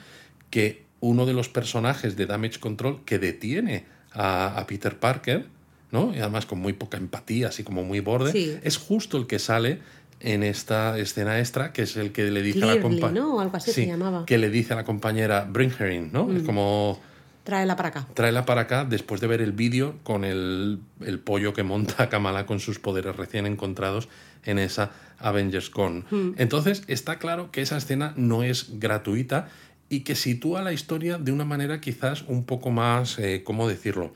[0.51, 5.47] que uno de los personajes de Damage Control que detiene a, a Peter Parker,
[5.91, 6.13] ¿no?
[6.15, 8.57] Y además con muy poca empatía, así como muy borde, Sí.
[8.63, 9.81] es justo el que sale
[10.21, 13.21] en esta escena extra, que es el que le dice a la compañera.
[13.41, 14.27] algo así se llamaba.
[14.27, 16.31] Que le dice a la compañera, bring her in, ¿no?
[16.33, 17.01] Es como
[17.45, 18.07] Tráela para acá.
[18.13, 22.45] tráela para acá después de ver el vídeo con el, el pollo que monta Kamala
[22.45, 24.09] con sus poderes recién encontrados
[24.45, 26.05] en esa Avengers Con.
[26.37, 29.49] Entonces está claro que esa escena no es gratuita
[29.89, 34.13] y que sitúa la historia de una manera quizás un poco más, eh, ¿cómo decirlo?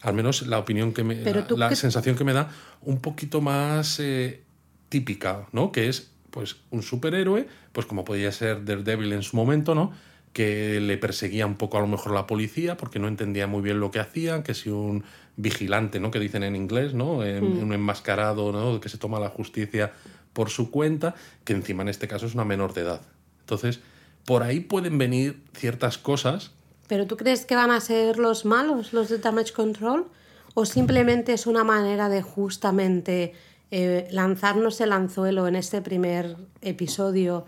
[0.00, 4.00] Al menos la opinión que me, la, la sensación que me da un poquito más
[4.00, 4.42] eh,
[4.88, 5.70] típica, ¿no?
[5.70, 9.92] Que es pues un superhéroe, pues como podía ser Daredevil en su momento, ¿no?
[10.32, 13.80] Que le perseguía un poco a lo mejor la policía porque no entendía muy bien
[13.80, 15.04] lo que hacían, que si un
[15.36, 16.10] vigilante, ¿no?
[16.10, 17.22] Que dicen en inglés, ¿no?
[17.22, 18.80] Eh, Un enmascarado, ¿no?
[18.80, 19.92] Que se toma la justicia
[20.32, 23.02] por su cuenta, que encima en este caso es una menor de edad.
[23.40, 23.80] Entonces,
[24.24, 26.50] por ahí pueden venir ciertas cosas
[26.88, 30.06] ¿Pero tú crees que van a ser los malos, los de Damage Control?
[30.54, 33.32] ¿O simplemente es una manera de justamente
[33.70, 37.46] eh, lanzarnos el anzuelo en este primer episodio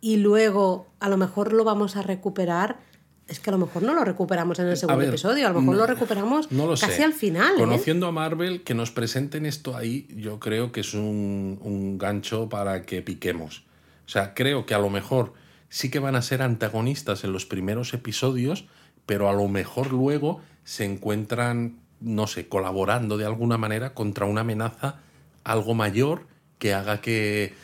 [0.00, 2.78] y luego a lo mejor lo vamos a recuperar?
[3.28, 5.60] Es que a lo mejor no lo recuperamos en el segundo ver, episodio, a lo
[5.60, 7.04] mejor no- lo recuperamos No lo casi sé.
[7.04, 7.54] al final.
[7.54, 7.58] ¿eh?
[7.60, 12.48] Conociendo a Marvel, que nos presenten esto ahí, yo creo que es un, un gancho
[12.48, 13.62] para que piquemos.
[14.06, 15.32] O sea, creo que a lo mejor
[15.74, 18.64] sí que van a ser antagonistas en los primeros episodios,
[19.06, 24.42] pero a lo mejor luego se encuentran, no sé, colaborando de alguna manera contra una
[24.42, 25.00] amenaza
[25.42, 26.28] algo mayor
[26.60, 27.54] que haga que,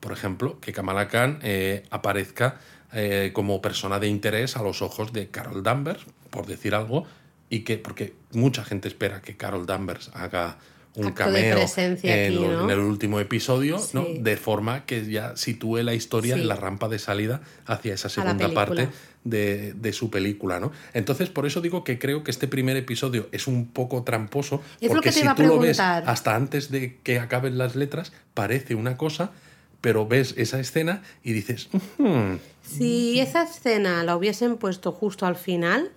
[0.00, 2.58] por ejemplo, que Kamala Khan eh, aparezca
[2.94, 7.04] eh, como persona de interés a los ojos de Carol Danvers, por decir algo,
[7.50, 10.56] y que, porque mucha gente espera que Carol Danvers haga
[10.98, 12.64] un Acto de cameo presencia en, aquí, lo- ¿no?
[12.64, 14.04] en el último episodio, ¿no?
[14.18, 16.40] De forma que ya sitúe la historia Sí.
[16.42, 18.88] en la rampa de salida hacia esa segunda parte
[19.24, 20.72] de, de su película, ¿no?
[20.94, 24.88] Entonces, por eso digo que creo que este primer episodio es un poco tramposo, Es
[24.90, 29.30] porque si tú lo ves hasta antes de que acaben las letras, parece una cosa,
[29.80, 35.36] pero ves esa escena y dices, "Hmm, Si esa escena la hubiesen puesto justo al
[35.36, 35.90] final,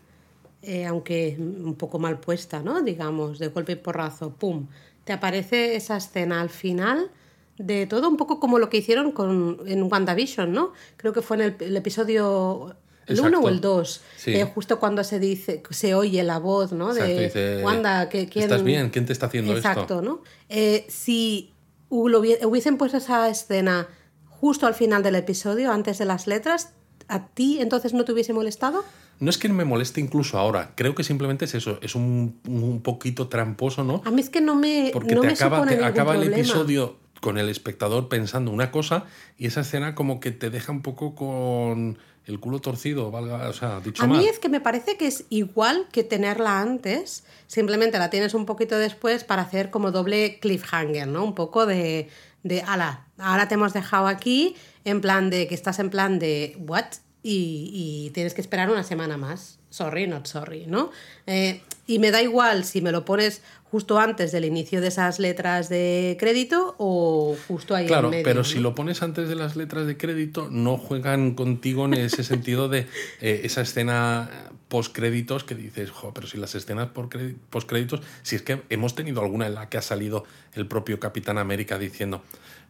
[0.61, 2.81] eh, aunque un poco mal puesta, ¿no?
[2.83, 4.67] Digamos, de golpe y porrazo, ¡pum!
[5.03, 7.11] Te aparece esa escena al final
[7.57, 10.73] de todo, un poco como lo que hicieron con, en WandaVision, ¿no?
[10.97, 12.75] Creo que fue en el, el episodio...
[13.07, 13.45] ¿El 1 Exacto.
[13.45, 14.01] o el 2?
[14.15, 14.41] Sí.
[14.53, 16.91] justo cuando se dice, se oye la voz, ¿no?
[16.91, 18.43] Exacto, de dice, Wanda, que quién...
[18.43, 18.89] ¿estás bien?
[18.89, 20.01] ¿Quién te está haciendo Exacto, esto?
[20.01, 20.21] ¿no?
[20.49, 21.51] Eh, si
[21.89, 23.87] hubiesen puesto esa escena
[24.29, 26.73] justo al final del episodio, antes de las letras,
[27.07, 28.85] ¿a ti entonces no te hubiese molestado?
[29.21, 32.81] No es que me moleste incluso ahora, creo que simplemente es eso, es un, un
[32.81, 34.01] poquito tramposo, ¿no?
[34.03, 36.97] A mí es que no me, Porque no te me acaba, te acaba el episodio
[37.21, 39.05] con el espectador pensando una cosa
[39.37, 43.53] y esa escena como que te deja un poco con el culo torcido, valga, o
[43.53, 44.17] sea, dicho A mal.
[44.17, 48.47] mí es que me parece que es igual que tenerla antes, simplemente la tienes un
[48.47, 51.23] poquito después para hacer como doble cliffhanger, ¿no?
[51.23, 52.09] Un poco de,
[52.41, 56.55] de ala, ahora te hemos dejado aquí en plan de que estás en plan de
[56.59, 56.85] what
[57.23, 57.71] y,
[58.07, 59.59] y tienes que esperar una semana más.
[59.69, 60.91] Sorry, not sorry, ¿no?
[61.27, 65.17] Eh, y me da igual si me lo pones justo antes del inicio de esas
[65.17, 68.23] letras de crédito o justo ahí Claro, en medio.
[68.25, 68.43] pero ¿no?
[68.43, 72.67] si lo pones antes de las letras de crédito, no juegan contigo en ese sentido
[72.67, 72.87] de
[73.21, 74.29] eh, esa escena
[74.67, 78.95] post-créditos que dices, jo, pero si las escenas por credi- post-créditos, si es que hemos
[78.95, 82.23] tenido alguna en la que ha salido el propio Capitán América diciendo,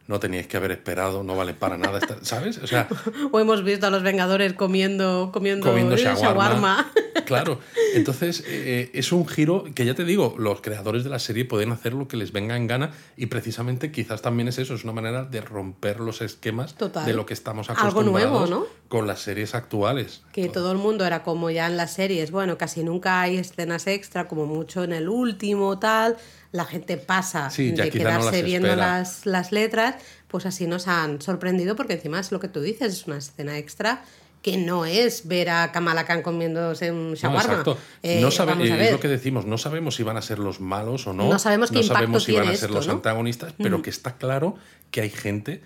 [0.08, 2.58] no teníais que haber esperado, no vale para nada, esta-", ¿sabes?
[2.58, 2.88] O sea,
[3.32, 6.22] O hemos visto a los Vengadores comiendo, comiendo, comiendo shawarma.
[6.22, 6.92] shawarma.
[7.40, 7.60] Claro,
[7.94, 11.72] entonces eh, es un giro que ya te digo, los creadores de la serie pueden
[11.72, 14.92] hacer lo que les venga en gana y precisamente quizás también es eso, es una
[14.92, 17.06] manera de romper los esquemas Total.
[17.06, 18.66] de lo que estamos Algo acostumbrados nuevo, ¿no?
[18.88, 20.22] con las series actuales.
[20.32, 23.86] que todo el mundo era como ya en las series, bueno, casi nunca hay escenas
[23.86, 26.16] extra, como mucho en el último, tal,
[26.52, 29.96] la gente pasa Sí, de no quedarse las viendo las, las letras,
[30.28, 33.58] pues así nos han sorprendido, porque encima es lo que tú dices, es una escena
[33.58, 34.04] extra
[34.42, 37.42] que no es ver a Kamala Khan comiéndose un No, shawarma.
[37.52, 37.78] exacto.
[38.02, 38.92] Eh, no sabe- vamos a es ver.
[38.92, 41.28] lo que decimos, no sabemos si van a ser los malos o no.
[41.28, 42.94] No sabemos qué impacto sabemos si van a tiene ser esto, los ¿no?
[42.94, 44.56] antagonistas, pero que está claro
[44.90, 45.62] que hay gente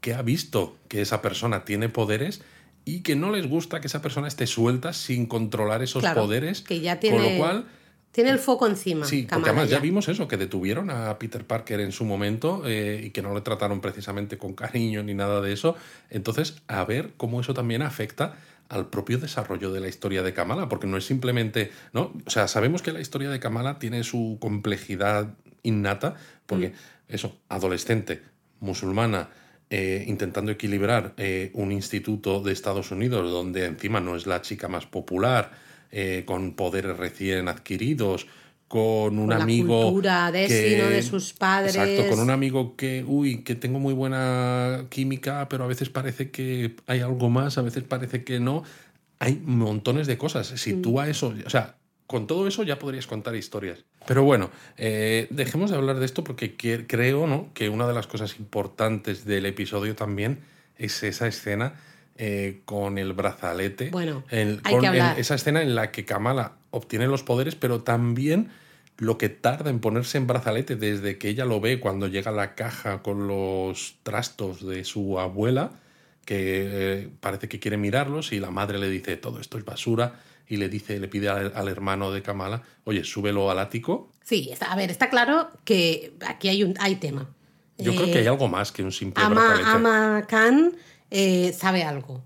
[0.00, 2.40] que ha visto que esa persona tiene poderes
[2.84, 6.62] y que no les gusta que esa persona esté suelta sin controlar esos Claro, poderes.
[6.62, 7.66] que ya Con tiene, lo cual,
[8.12, 9.06] tiene el foco encima.
[9.06, 9.82] Sí, porque además ya ya.
[9.82, 13.40] vimos eso, que detuvieron a Peter Parker en su momento eh, y que no le
[13.40, 15.76] trataron precisamente con cariño ni nada de eso.
[16.10, 18.36] Entonces, a ver cómo eso también afecta
[18.68, 22.12] al propio desarrollo de la historia de Kamala, porque no es simplemente, ¿no?
[22.24, 26.14] O sea, sabemos que la historia de Kamala tiene su complejidad innata,
[26.46, 26.72] porque Mm.
[27.08, 28.22] eso, adolescente,
[28.60, 29.30] musulmana,
[29.70, 34.68] eh, intentando equilibrar eh, un instituto de Estados Unidos donde encima no es la chica
[34.68, 35.52] más popular,
[35.90, 38.26] eh, con poderes recién adquiridos,
[38.68, 40.88] con un Con la amigo cultura de sí, ¿no?
[40.90, 41.74] de sus padres.
[41.74, 46.30] Exacto, con un amigo que, uy, que tengo muy buena química, pero a veces parece
[46.30, 48.62] que hay algo más, a veces parece que no.
[49.18, 50.46] Hay montones de cosas.
[50.48, 50.82] Si Mm.
[50.82, 51.76] tú a eso, o sea,
[52.06, 53.84] con todo eso ya podrías contar historias.
[54.06, 57.50] Pero bueno, eh, dejemos de hablar de esto porque que- creo ¿no?
[57.52, 60.38] que una de las cosas importantes del episodio también
[60.78, 61.74] es esa escena
[62.22, 63.88] eh, con el brazalete.
[63.90, 65.18] Bueno, El- hay con que el- hablar.
[65.18, 68.50] esa escena en la que Kamala obtiene los poderes, pero también
[68.98, 72.34] lo que tarda en ponerse en brazalete desde que ella lo ve cuando llega a
[72.34, 75.70] la caja con los trastos de su abuela,
[76.26, 76.36] que
[77.04, 80.58] eh, parece que quiere mirarlos y la madre le dice todo esto es basura y
[80.58, 84.12] le dice, le pide al, al hermano de Kamala, oye, súbelo al ático.
[84.22, 87.30] Sí, está, a ver, está claro que aquí hay, un, hay tema.
[87.78, 89.70] Yo creo Eh, que hay algo más que un simple Ama, brazalete.
[89.70, 90.72] Ama Khan
[91.10, 92.22] eh, sabe algo.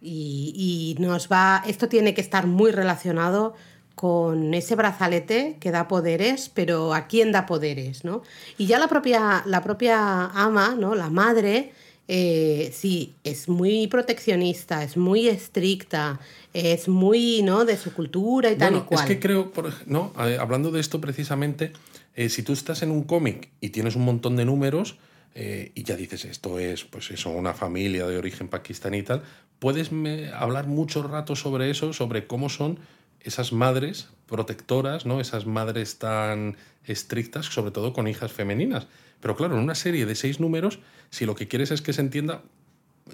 [0.00, 1.62] Y, y nos va.
[1.66, 3.54] Esto tiene que estar muy relacionado
[3.96, 8.04] con ese brazalete que da poderes, pero ¿a quién da poderes?
[8.04, 8.22] ¿no?
[8.58, 10.94] Y ya la propia, la propia ama, ¿no?
[10.94, 11.72] la madre,
[12.06, 16.20] eh, sí, es muy proteccionista, es muy estricta,
[16.52, 17.64] es muy ¿no?
[17.64, 19.00] de su cultura y tal y cual.
[19.00, 21.72] es que creo, por no, Eh, hablando de esto precisamente,
[22.14, 24.98] eh, si tú estás en un cómic y tienes un montón de números
[25.38, 29.22] eh, y ya dices esto es, pues eso, una familia de origen pakistaní y tal,
[29.58, 29.90] puedes
[30.32, 32.78] hablar mucho rato sobre eso, sobre cómo son
[33.20, 35.20] esas madres protectoras, ¿no?
[35.20, 38.86] Esas madres tan estrictas, sobre todo con hijas femeninas.
[39.20, 40.78] Pero claro, en una serie de seis números,
[41.10, 42.40] si lo que quieres es que se entienda,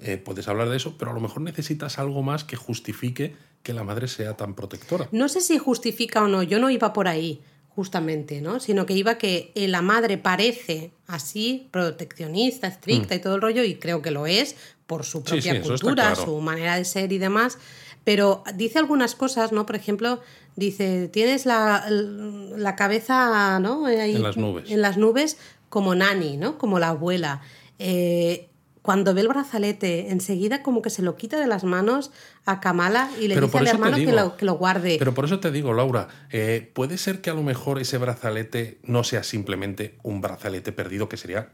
[0.01, 3.73] eh, puedes hablar de eso, pero a lo mejor necesitas algo más que justifique que
[3.73, 5.09] la madre sea tan protectora.
[5.11, 7.41] No sé si justifica o no, yo no iba por ahí,
[7.75, 8.59] justamente, ¿no?
[8.59, 13.63] Sino que iba que eh, la madre parece así, proteccionista, estricta y todo el rollo,
[13.63, 14.55] y creo que lo es,
[14.87, 15.23] por su Mm.
[15.25, 16.23] Sí, sí, propia cultura, claro.
[16.25, 17.57] su manera de ser y demás.
[18.03, 19.65] Pero dice algunas cosas, ¿no?
[19.65, 20.19] Por ejemplo,
[20.55, 23.85] dice, tienes la, la cabeza, ¿no?
[23.85, 24.69] Ahí, En las nubes.
[24.69, 25.37] En las nubes
[25.69, 26.57] como Nani, ¿no?
[26.57, 27.41] Como la abuela.
[27.79, 28.49] Eh,
[28.83, 32.11] cuando ve el brazalete, enseguida como que se lo quita de las manos
[32.45, 34.97] a Kamala y le Pero dice al hermano que lo, que lo guarde.
[34.99, 38.79] Pero por eso te digo, Laura, eh, puede ser que a lo mejor ese brazalete
[38.83, 41.49] no sea simplemente un brazalete perdido, que sería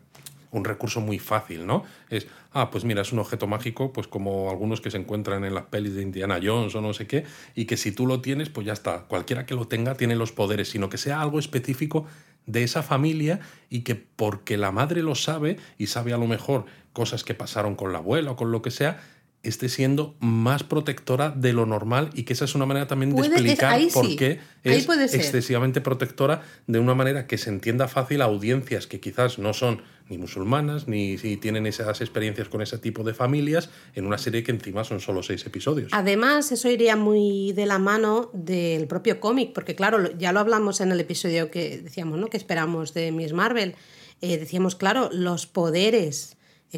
[0.51, 1.83] un recurso muy fácil, ¿no?
[2.09, 5.53] Es, ah, pues mira, es un objeto mágico, pues como algunos que se encuentran en
[5.53, 8.49] las pelis de Indiana Jones o no sé qué, y que si tú lo tienes,
[8.49, 12.07] pues ya está, cualquiera que lo tenga tiene los poderes, sino que sea algo específico
[12.49, 13.39] de esa familia
[13.69, 17.75] y que porque la madre lo sabe y sabe a lo mejor cosas que pasaron
[17.75, 19.01] con la abuela o con lo que sea,
[19.41, 23.21] esté siendo más protectora de lo normal y que esa es una manera también de
[23.21, 28.21] es- explicar por sí, qué es excesivamente protectora de una manera que se entienda fácil
[28.21, 32.79] a audiencias que quizás no son ni musulmanas ni si tienen esas experiencias con ese
[32.79, 35.89] tipo de familias en una serie que encima son solo seis episodios.
[35.93, 40.81] Además, eso iría muy de la mano del propio cómic, porque claro, ya lo hablamos
[40.81, 42.27] en el episodio que decíamos, ¿no?
[42.27, 43.75] Que esperamos de Miss Marvel.
[44.21, 46.35] Eh, decíamos, claro, los poderes,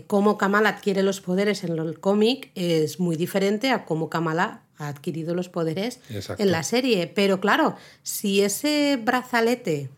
[0.08, 4.88] cómo Kamala adquiere los poderes en el cómic es muy diferente a cómo Kamala ha
[4.88, 6.42] adquirido los poderes Exacto.
[6.42, 7.08] en la serie.
[7.08, 9.90] Pero claro, si ese brazalete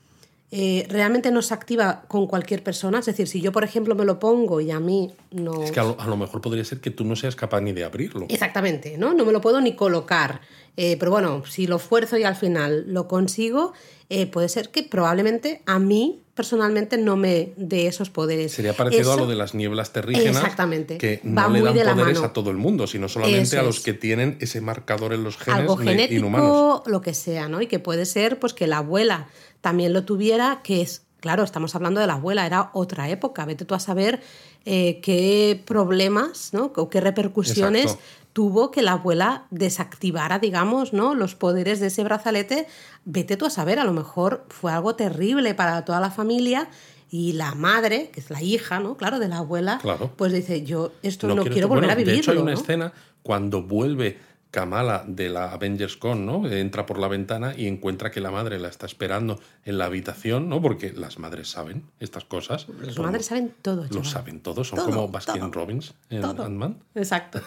[0.52, 4.06] eh, realmente no se activa con cualquier persona, es decir, si yo, por ejemplo, me
[4.06, 5.64] lo pongo y a mí no...
[5.64, 7.72] Es que a lo, a lo mejor podría ser que tú no seas capaz ni
[7.72, 8.26] de abrirlo.
[8.30, 9.14] Exactamente, ¿no?
[9.14, 10.42] No me lo puedo ni colocar.
[10.76, 13.74] Eh, pero bueno, si lo esfuerzo y al final lo consigo,
[14.10, 18.52] eh, puede ser que probablemente a mí personalmente no me dé esos poderes.
[18.54, 20.98] Sería parecido a lo de las nieblas terrígenas, Exactamente.
[20.98, 22.28] que Va no le muy dan de la poderes mano.
[22.30, 23.84] a todo el mundo, sino solamente Eso a los es.
[23.84, 26.82] que tienen ese marcador en los genes algo genético, inhumanos.
[26.88, 27.62] lo que sea, ¿no?
[27.62, 29.28] Y que puede ser pues que la abuela
[29.62, 33.64] también lo tuviera, que es, claro, estamos hablando de la abuela, era otra época, vete
[33.66, 34.20] tú a saber
[34.66, 36.72] eh, qué problemas, ¿no?
[36.76, 38.04] O qué repercusiones Exacto.
[38.34, 41.14] Tuvo que la abuela desactivara, digamos, ¿no?
[41.14, 42.68] Los poderes de ese brazalete,
[43.06, 46.68] vete tú a saber, a lo mejor fue algo terrible para toda la familia.
[47.12, 48.98] Y la madre, que es la hija, ¿no?
[48.98, 50.12] Claro, de la abuela, Claro.
[50.16, 52.14] pues dice, yo esto no, quiero, volver Bueno, a vivirlo.
[52.14, 52.60] De hecho, hay una ¿no?
[52.60, 54.18] escena cuando vuelve
[54.54, 56.48] Kamala de la Avengers Con, ¿no?
[56.48, 60.48] Entra por la ventana y encuentra que la madre la está esperando en la habitación,
[60.48, 60.62] ¿no?
[60.62, 62.68] Porque las madres saben estas cosas.
[62.80, 66.44] Las madres saben todo, Lo saben todos, son Todo, como Baskin todo, Robbins en todo.
[66.44, 66.78] Ant-Man.
[66.94, 67.42] Exacto.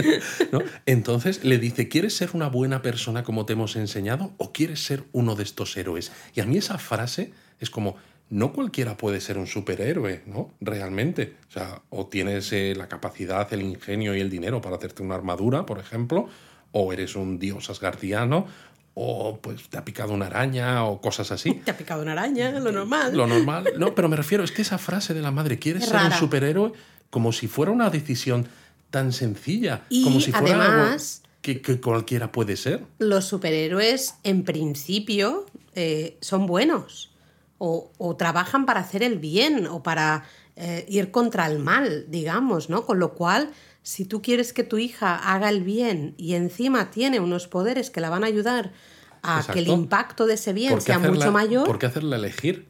[0.52, 0.60] ¿no?
[0.84, 5.04] Entonces le dice, ¿quieres ser una buena persona como te hemos enseñado o quieres ser
[5.12, 6.12] uno de estos héroes?
[6.34, 7.96] Y a mí esa frase es como,
[8.28, 10.50] no cualquiera puede ser un superhéroe, ¿no?
[10.60, 11.36] Realmente.
[11.48, 15.14] O sea, o tienes eh, la capacidad, el ingenio y el dinero para hacerte una
[15.14, 16.28] armadura, por ejemplo,
[16.72, 18.46] o eres un dios asgardiano,
[18.94, 21.54] o pues te ha picado una araña o cosas así.
[21.64, 23.16] Te ha picado una araña, lo normal.
[23.16, 23.64] Lo normal.
[23.78, 26.12] No, pero me refiero, es que esa frase de la madre, ¿quieres Es ser un
[26.12, 26.72] superhéroe?
[27.08, 28.46] Como si fuera una decisión
[28.90, 29.82] tan sencilla.
[29.88, 32.84] Y como si fuera algo además- que, que cualquiera puede ser.
[32.98, 37.10] Los superhéroes, en principio, eh, son buenos.
[37.58, 40.24] O, o trabajan para hacer el bien o para
[40.56, 42.84] eh, ir contra el mal, digamos, ¿no?
[42.84, 43.50] Con lo cual,
[43.82, 48.00] si tú quieres que tu hija haga el bien y encima tiene unos poderes que
[48.00, 48.72] la van a ayudar
[49.22, 51.66] a que el impacto de ese bien ¿Por qué sea hacerla- mucho mayor, Mm.
[51.66, 52.68] ¿Por qué hacerla elegir?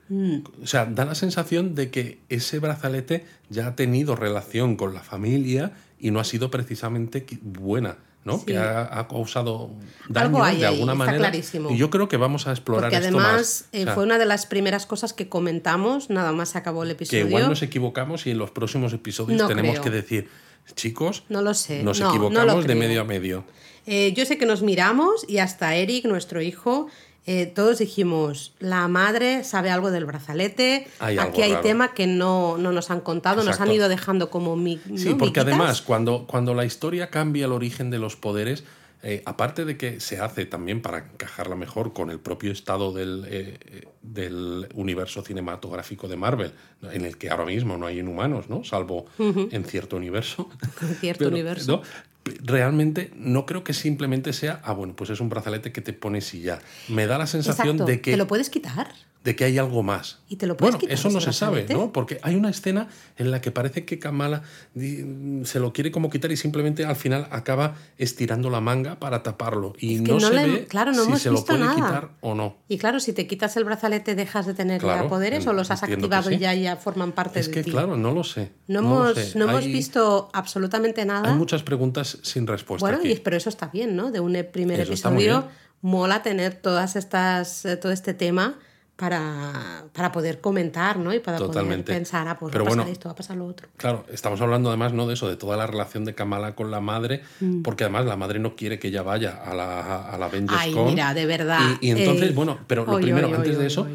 [0.63, 5.01] O sea, da la sensación de que ese brazalete ya ha tenido relación con la
[5.01, 8.39] familia y no ha sido precisamente buena, ¿no?
[8.39, 8.47] Sí.
[8.47, 9.71] Que ha, ha causado
[10.09, 11.19] daño hay de alguna está manera.
[11.19, 11.71] clarísimo.
[11.71, 13.65] Y yo creo que vamos a explorar porque esto además más.
[13.73, 16.83] eh, O sea, fue una de las primeras cosas que comentamos, nada más se acabó
[16.83, 17.27] el que episodio.
[17.29, 19.85] igual nos equivocamos y en los próximos episodios No tenemos creo.
[19.85, 20.29] que decir,
[20.75, 23.45] chicos, No lo sé, nos no, no lo equivocamos de medio a medio.
[23.87, 26.89] Eh, yo sé que nos miramos y hasta Eric, nuestro hijo,
[27.27, 31.63] eh, todos dijimos, la madre sabe algo del brazalete, Hay aquí hay raro.
[31.63, 35.19] tema que no, no nos han contado, nos han ido dejando como mi, Sí, ¿no?
[35.19, 35.47] porque miquitas.
[35.47, 38.65] además, cuando, cuando la historia cambia el origen de los poderes,
[39.03, 43.25] eh, aparte de que se hace también para encajarla mejor con el propio estado del,
[43.29, 46.53] eh, eh, del universo cinematográfico de Marvel,
[46.93, 48.63] en el que ahora mismo no hay inhumanos, ¿no?
[48.65, 50.51] Salvo en cierto universo.
[50.83, 51.73] En cierto Pero, universo.
[51.73, 51.83] ¿no?
[52.23, 55.93] P- Realmente no creo que simplemente sea, ah, bueno, pues es un brazalete que te
[55.95, 56.59] pones y ya.
[56.89, 58.93] Me da la sensación Exacto, de que te lo puedes quitar.
[59.23, 60.21] De que hay algo más.
[60.31, 61.67] ¿Y te lo puedes bueno, quitar eso no se sabe?
[61.69, 61.93] ¿no?
[61.93, 64.43] Porque hay una escena en la que parece que Kamala
[64.75, 69.23] di- se lo quiere como quitar y simplemente al final acaba estirando la manga para
[69.23, 69.75] taparlo.
[69.79, 71.59] Y Es que no, no se le- ve claro, no si hemos se lo puede
[71.61, 71.75] nada.
[71.75, 72.57] quitar o no.
[72.69, 75.71] Y claro, si te quitas el brazalete, dejas de tener ya Claro, poderes o los
[75.71, 76.41] has activado y sí.
[76.41, 77.71] ya, ya forman parte Es de que, ti.
[77.73, 78.53] claro, no lo sé.
[78.69, 79.39] no, hemos, sé.
[79.39, 81.31] no hemos visto absolutamente nada.
[81.31, 83.13] Hay muchas preguntas sin respuesta bueno, aquí.
[83.13, 84.11] y, pero eso está bien, ¿no?
[84.11, 85.47] De un primer Eso episodio
[85.83, 88.59] mola tener todas estas, eh, todo este tema
[89.01, 91.13] para, para poder comentar, ¿no?
[91.15, 91.85] Y para Totalmente.
[91.85, 93.69] poder pensar, ah, pues Pero va a pasar bueno, esto, va a pasar lo otro.
[93.79, 95.07] Claro, estamos hablando además ¿no?
[95.07, 97.63] de eso, de toda la relación de Kamala con la madre, Mm.
[97.63, 100.73] porque además la madre no quiere que ella vaya a la, a la Avengers Ay,
[100.73, 100.85] Con.
[100.85, 101.61] mira, de verdad.
[101.81, 103.89] Y, y entonces, eh, bueno, pero lo primero, antes de eso,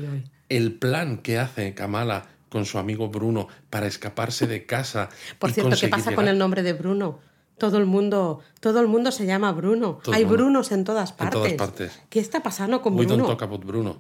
[0.50, 5.10] el plan que hace Kamala con su amigo Bruno para escaparse de casa.
[5.38, 7.20] Por cierto, ¿qué pasa con el nombre de Bruno?
[7.58, 10.00] Todo el mundo, todo el mundo se llama Bruno.
[10.04, 10.26] Todo Hay.
[10.26, 11.34] Brunos en todas En partes.
[11.42, 12.02] todas partes.
[12.10, 13.98] ¿Qué está pasando con We don't talk about Bruno.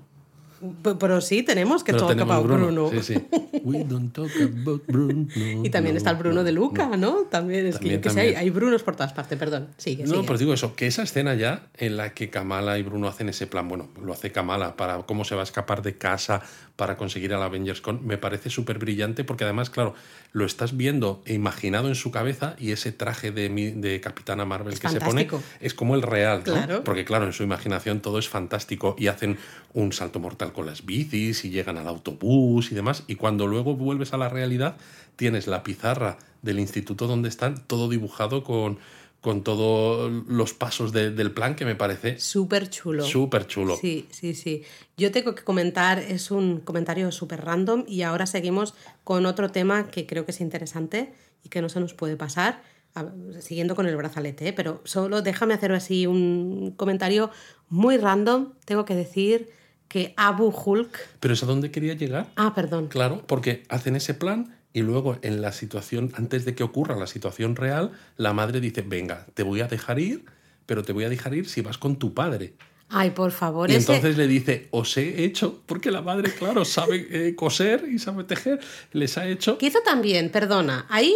[0.99, 2.89] Pero sí, tenemos que Pero talk tenemos about Bruno.
[2.91, 3.27] Sí, sí.
[3.63, 5.27] We don't talk about Bruno.
[5.63, 7.23] Y también está el Bruno de Luca, ¿no?
[7.29, 9.67] También es que, También, yo qué sé, hay, Brunos por todas partes, perdón.
[9.77, 10.23] Sigue, No, sigue.
[10.27, 13.47] pues digo eso, que esa escena ya en la que Kamala y Bruno hacen ese
[13.47, 16.41] plan, bueno, lo hace Kamala para cómo se va a escapar de casa
[16.75, 19.93] para conseguir al Avengers Con, me parece súper brillante porque además, claro,
[20.33, 24.43] lo estás viendo e imaginado en su cabeza y ese traje de, mi- de Capitana
[24.45, 25.27] Marvel Es que se pone
[25.61, 26.53] es como el real, ¿no?
[26.53, 26.83] Claro.
[26.83, 29.37] Porque claro, en su imaginación todo es fantástico y hacen
[29.73, 33.75] un salto mortal con las bicis y llegan al autobús y demás y cuando luego
[33.75, 34.77] vuelves a la realidad
[35.17, 38.79] tienes la pizarra del instituto donde están todo dibujado con
[39.21, 43.03] con todos los pasos de- del plan que me parece Súper chulo.
[43.03, 43.75] súper chulo.
[43.75, 44.61] Sí, sí, sí.
[44.97, 49.87] Yo tengo que comentar, es un comentario súper random y ahora seguimos con otro tema
[49.87, 51.11] que creo que es interesante
[51.43, 52.61] y que no se nos puede pasar,
[52.93, 53.07] a-
[53.41, 54.53] siguiendo con el brazalete, ¿eh?
[54.53, 57.31] pero solo déjame hacer así un comentario
[57.67, 58.53] muy random.
[58.63, 59.49] Tengo que decir
[59.95, 60.99] que Abu Hulk...
[61.21, 62.27] Pero es a dónde quería llegar.
[62.35, 62.87] Ah, perdón.
[62.89, 67.07] Claro, porque hacen ese plan y luego en la situación, antes de que ocurra la
[67.07, 70.25] situación real, la madre dice, venga, te voy a dejar ir,
[70.65, 72.55] pero te voy a dejar ir si vas con tu padre.
[72.89, 73.93] Ay, por favor, Y ese...
[73.93, 78.25] entonces le dice, os he hecho, porque la madre, claro, sabe eh, coser y sabe
[78.25, 78.59] tejer,
[78.91, 79.57] les ha hecho...
[79.57, 81.15] Que hizo también, perdona, ahí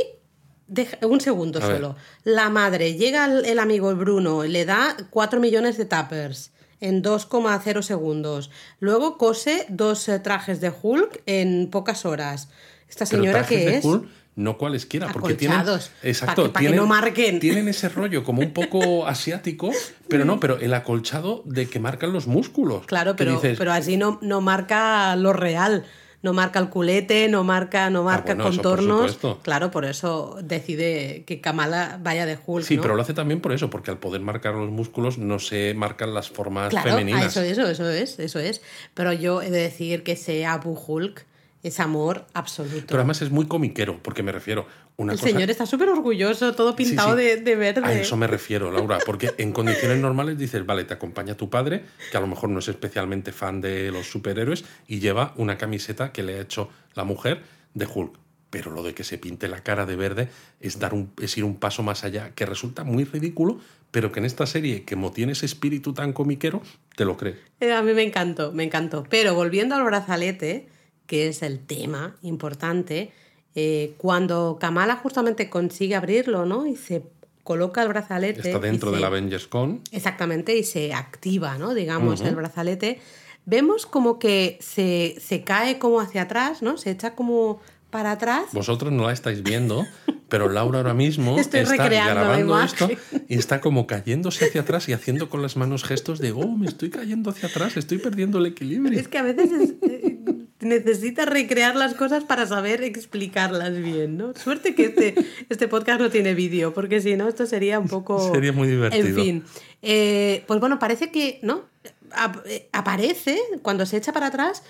[0.67, 1.75] deja- un segundo A ver.
[1.75, 1.97] solo.
[2.23, 6.51] La madre, llega el, el amigo Bruno, le da 4 millones de tappers
[6.81, 8.51] en 2,0 segundos.
[8.79, 12.49] Luego cose dos eh, trajes de Hulk en pocas horas.
[12.89, 13.85] Esta señora que de es...
[13.85, 15.59] Hulk, no cualesquiera, porque tienen,
[16.01, 17.39] exacto, pa' que- pa' que tienen, no marquen.
[17.41, 19.69] tienen ese rollo como un poco asiático,
[20.07, 22.85] pero no, pero el acolchado de que marcan los músculos.
[22.85, 25.85] Claro, pero, dices, pero así no, no marca lo real.
[26.21, 29.17] No marca el culete, no marca, no marca Ah, bueno, eso por contornos.
[29.41, 32.65] claro, por eso decide que Kamala vaya de Hulk.
[32.65, 32.81] Sí, ¿no?
[32.81, 36.13] pero lo hace también por eso, porque al poder marcar los músculos no se marcan
[36.13, 37.25] las formas Claro, femeninas.
[37.37, 38.61] eso, eso, eso es, eso es.
[38.93, 41.25] Pero yo he de decir que ese Abu Hulk
[41.61, 42.85] es amor absoluto.
[42.87, 45.31] Pero además es muy comiquero, porque me refiero una el cosa.
[45.31, 47.23] señor está súper orgulloso, todo pintado sí.
[47.23, 47.81] De, de verde.
[47.83, 51.83] A eso me refiero, Laura, porque en condiciones normales dices, vale, te acompaña tu padre,
[52.11, 56.11] que a lo mejor no es especialmente fan de los superhéroes, y lleva una camiseta
[56.11, 57.41] que le ha hecho la mujer
[57.73, 58.13] de Hulk.
[58.49, 60.29] Pero lo de que se pinte la cara de verde
[60.59, 63.59] es, dar un, es ir un paso más allá, que resulta muy ridículo,
[63.91, 66.61] pero que en esta serie, que como tiene ese espíritu tan comiquero,
[66.95, 67.37] te lo crees.
[67.59, 69.03] Eh, A mí me encantó, me encantó.
[69.07, 70.67] Pero volviendo al brazalete,
[71.09, 73.11] que es el tema importante,
[73.55, 76.67] eh, cuando Kamala justamente consigue abrirlo, ¿no?
[76.67, 77.01] Y se
[77.43, 78.41] coloca el brazalete.
[78.41, 79.81] Está dentro del Avengers Con.
[79.91, 81.73] Exactamente, y se activa, ¿no?
[81.73, 82.99] Digamos, el brazalete.
[83.45, 86.77] Vemos como que se, se cae como hacia atrás, ¿no?
[86.77, 88.49] Se echa como para atrás.
[88.53, 89.83] Vosotros no la estáis viendo,
[90.27, 92.87] pero Laura ahora mismo Estoy está grabando esto
[93.27, 96.67] y está como cayéndose hacia atrás y haciendo con las manos gestos de, oh, me
[96.67, 98.99] estoy cayendo hacia atrás, estoy perdiendo el equilibrio.
[98.99, 100.19] Es que a veces es- eh,
[100.61, 104.33] necesitas recrear las cosas para saber explicarlas bien, ¿no?
[104.35, 105.15] Suerte que este,
[105.49, 108.33] este podcast no tiene vídeo, porque si no, esto sería un poco...
[108.33, 109.07] Sería muy divertido.
[109.07, 109.43] En fin.
[109.81, 111.63] Eh, pues bueno, parece que, ¿no?
[112.11, 114.63] Ap- eh, aparece cuando se echa para atrás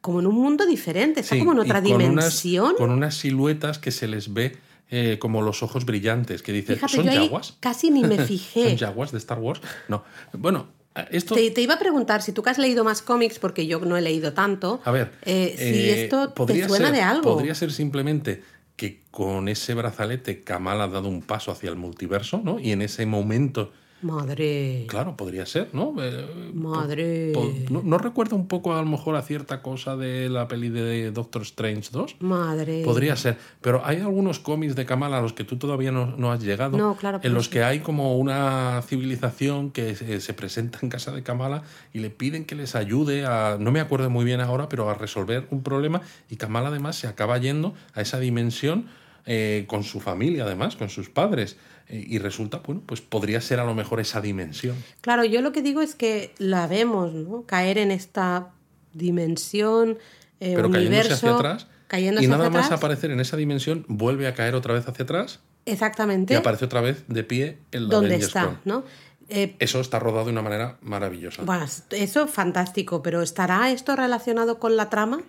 [0.00, 2.74] como en un mundo diferente, está Sí, como en otra con unas- dimensión.
[2.76, 4.56] Con unas siluetas que se les ve
[4.90, 7.56] eh, como los ojos brillantes, que dices, Fíjate, ¿son yo ahí yaguas?
[7.60, 8.76] casi ni me ¿Son fijé.
[8.76, 9.60] yaguas de Star Wars?
[9.88, 10.02] No.
[10.32, 10.68] Bueno,
[11.10, 11.34] esto...
[11.34, 13.96] Te, te iba a preguntar, si tú que has leído más cómics, porque yo no
[13.96, 17.34] he leído tanto, A ver, eh, si eh, esto te suena ser- de algo.
[17.34, 18.42] Podría ser simplemente
[18.76, 22.58] que con ese brazalete Kamal ha dado un paso hacia el multiverso, ¿no?
[22.58, 23.72] Y en ese momento
[24.02, 24.84] Madre.
[24.88, 25.94] Claro, podría ser, ¿no?
[26.02, 27.32] Eh, Madre.
[27.34, 30.68] po- ¿no, no recuerda un poco a lo mejor a cierta cosa de la peli
[30.68, 32.16] de Doctor Strange 2?
[32.20, 32.82] Madre.
[32.84, 36.32] Podría ser, pero hay algunos cómics de Kamala a los que tú todavía no, no
[36.32, 40.78] has llegado, No, claro, en los que hay como una civilización que se, se presenta
[40.82, 44.24] en casa de Kamala y le piden que les ayude a, no me acuerdo muy
[44.24, 48.18] bien ahora, pero a resolver un problema y Kamala además se acaba yendo a esa
[48.18, 48.86] dimensión
[49.26, 51.56] eh, con su familia además, con sus padres
[51.92, 54.76] y resulta, bueno, pues podría ser a lo mejor esa dimensión.
[55.00, 57.42] Claro, yo lo que digo es que la vemos, ¿no?
[57.46, 58.50] Caer en esta
[58.92, 59.98] dimensión,
[60.40, 62.78] eh, Pero cayéndose universo, hacia atrás cayéndose y nada hacia más atrás.
[62.78, 66.34] aparecer en esa dimensión vuelve a caer otra vez hacia atrás Exactamente.
[66.34, 68.60] y aparece otra vez de pie en la ¿Dónde Avengers está?
[68.64, 68.84] ¿no?
[69.28, 71.42] Eh, Eso está rodado de una manera maravillosa.
[71.42, 75.22] bueno, eso fantástico, pero ¿estará esto relacionado con la trama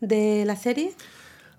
[0.00, 0.92] de la serie?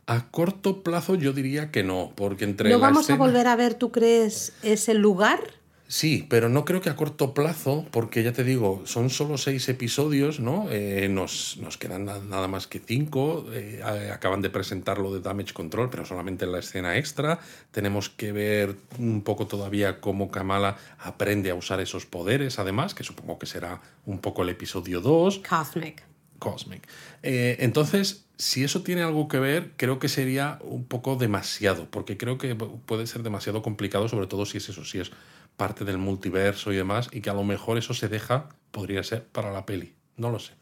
[0.07, 3.55] A corto plazo yo diría que no, porque entre ¿No vamos escena- a volver a
[3.55, 5.39] ver, tú crees, ese lugar?
[5.87, 9.67] Sí, pero no creo que a corto plazo, porque ya te digo, son solo seis
[9.67, 10.67] episodios, ¿no?
[10.71, 13.45] Eh, nos, nos quedan na- nada más que cinco.
[13.51, 13.81] eh,
[14.13, 17.39] acaban de presentar lo de Damage Control, pero solamente en la escena extra.
[17.71, 23.03] Tenemos que ver un poco todavía cómo Kamala aprende a usar esos poderes, además, que
[23.03, 25.39] supongo que será un poco el episodio 2.
[25.47, 26.03] Cosmic.
[26.39, 26.87] Cosmic.
[27.21, 32.17] Eh, entonces, si eso tiene algo que ver, creo que sería un poco demasiado, porque
[32.17, 35.11] creo que puede ser demasiado complicado, sobre todo si es eso, si es
[35.57, 39.25] parte del multiverso y demás, y que a lo mejor eso se deja, podría ser
[39.25, 39.93] para la peli.
[40.17, 40.53] No lo sé.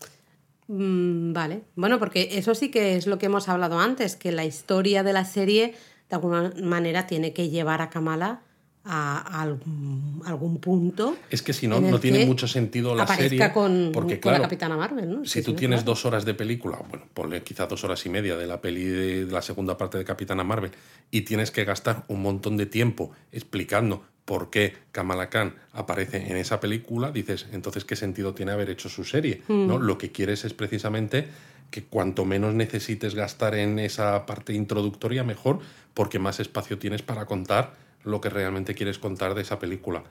[0.67, 1.61] Mm, vale.
[1.75, 5.13] Bueno, porque eso sí que es lo que hemos hablado antes, que la historia de
[5.13, 5.73] la serie
[6.09, 8.41] de alguna manera tiene que llevar a Kamala
[8.85, 11.17] a, algún, algún punto.
[11.29, 13.51] Es que si no, no tiene mucho sentido la serie.
[13.51, 15.25] con, porque, con claro, la Capitana Marvel, ¿no?
[15.25, 15.91] Si Sí, tú sí, tienes claro.
[15.91, 19.25] dos horas de película, bueno, ponle quizá dos horas y media de la peli de,
[19.25, 20.71] de la segunda parte de Capitana Marvel,
[21.11, 26.37] y tienes que gastar un montón de tiempo explicando por qué Kamala Khan aparece en
[26.37, 29.41] esa película, dices, entonces, ¿qué sentido tiene haber hecho su serie?
[29.47, 29.79] ¿no?
[29.79, 29.81] Mm.
[29.81, 31.27] Lo que quieres es precisamente
[31.71, 35.59] que cuanto menos necesites gastar en esa parte introductoria, mejor,
[35.95, 37.73] porque más espacio tienes para contar
[38.03, 40.03] lo que realmente quieres contar de esa película.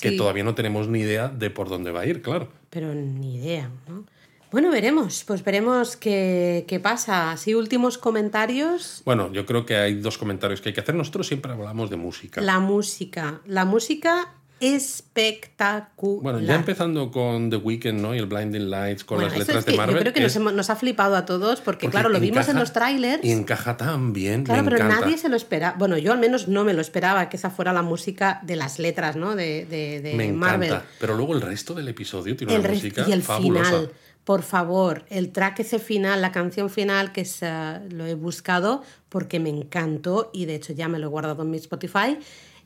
[0.00, 2.48] Que todavía no tenemos ni idea de por dónde va a ir, claro.
[2.68, 4.04] Pero ni idea, ¿no?
[4.52, 7.32] Bueno, veremos, pues veremos qué, qué pasa.
[7.32, 9.02] Así, últimos comentarios.
[9.04, 10.94] Bueno, yo creo que hay dos comentarios que hay que hacer.
[10.94, 12.40] Nosotros siempre hablamos de música.
[12.40, 13.40] La música.
[13.44, 16.22] La música espectacular.
[16.22, 18.14] Bueno, ya empezando con The Weeknd, ¿no?
[18.14, 19.96] Y el Blinding Lights, con Bueno, las letras es que de Marvel.
[19.96, 22.48] Yo creo que nos, hemos- nos ha flipado a todos porque, porque claro, lo vimos
[22.48, 23.24] en los trailers.
[23.24, 24.44] Y encaja tan bien.
[24.44, 25.00] Claro, me pero encanta.
[25.04, 25.76] nadie se lo esperaba.
[25.78, 28.78] Bueno, yo al menos no me lo esperaba que esa fuera la música de las
[28.78, 29.36] letras, ¿no?
[29.36, 30.68] De, de, de Me Marvel.
[30.70, 30.86] encanta.
[31.00, 33.64] Pero luego el resto del episodio tiene El una música y el fabulosa.
[33.66, 33.90] final,
[34.24, 38.82] por favor, el track ese final, la canción final, que es, eh, lo he buscado
[39.08, 42.18] porque me encantó y de hecho ya me lo he guardado en mi Spotify,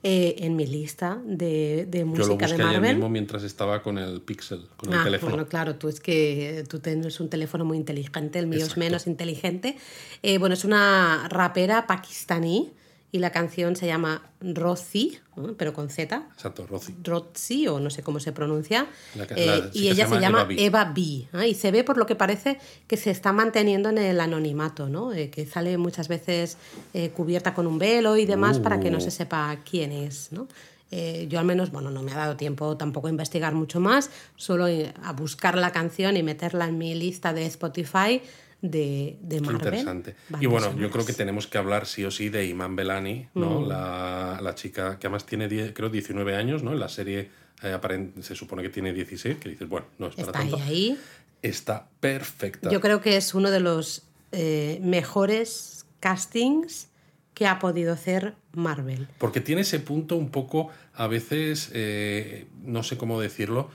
[0.03, 2.95] eh, en mi lista de, de Yo lo música busqué de ayer Marvel.
[2.97, 5.33] mismo mientras estaba con el Pixel, con el Ah, teléfono.
[5.33, 8.75] bueno, claro, tú es que tú tienes un teléfono muy inteligente, el mío Exacto.
[8.75, 9.77] es menos inteligente.
[10.23, 12.71] Eh, bueno, es una rapera pakistaní
[13.13, 15.55] y la canción se llama Rozi, ¿no?
[15.55, 16.95] pero con Z, Exacto, Rosy.
[17.03, 18.87] Rozi o no sé cómo se pronuncia.
[19.17, 21.29] La Eh, la- sí y ella se se llama llama Eva Eva B.
[21.45, 21.49] ¿eh?
[21.49, 25.13] Y se ve por lo que parece que se está manteniendo en el anonimato, ¿no?
[25.13, 26.57] Eh, que sale muchas veces
[26.95, 29.01] eh, cubierta con un velo y demás para que no Uh.
[29.01, 30.47] se sepa quién es, ¿no?
[30.93, 34.11] Eh, yo al menos, bueno, no me ha dado tiempo tampoco a investigar mucho más,
[34.37, 38.21] solo eh, a buscar la canción y meterla en mi lista de Spotify
[38.63, 39.53] de, Marvel.
[39.55, 40.15] interesante.
[40.41, 43.41] Y bueno, yo creo que tenemos que hablar sí o sí de Iman Belani, Mm.
[43.41, 43.67] ¿no?
[43.67, 46.73] La, la chica que además tiene, creo, 19 años, ¿no?
[46.73, 47.31] En la serie
[47.63, 50.65] eh, se supone que tiene 16, que dices, bueno, no es para Está ahí, tanto.
[50.65, 50.99] ahí.
[51.43, 52.71] Está perfecta.
[52.71, 54.03] Yo creo que es uno de los
[54.33, 56.89] eh, mejores castings
[57.35, 59.09] que ha podido hacer Marvel.
[59.19, 63.71] Porque tiene ese punto un poco, a veces, eh, no sé cómo decirlo,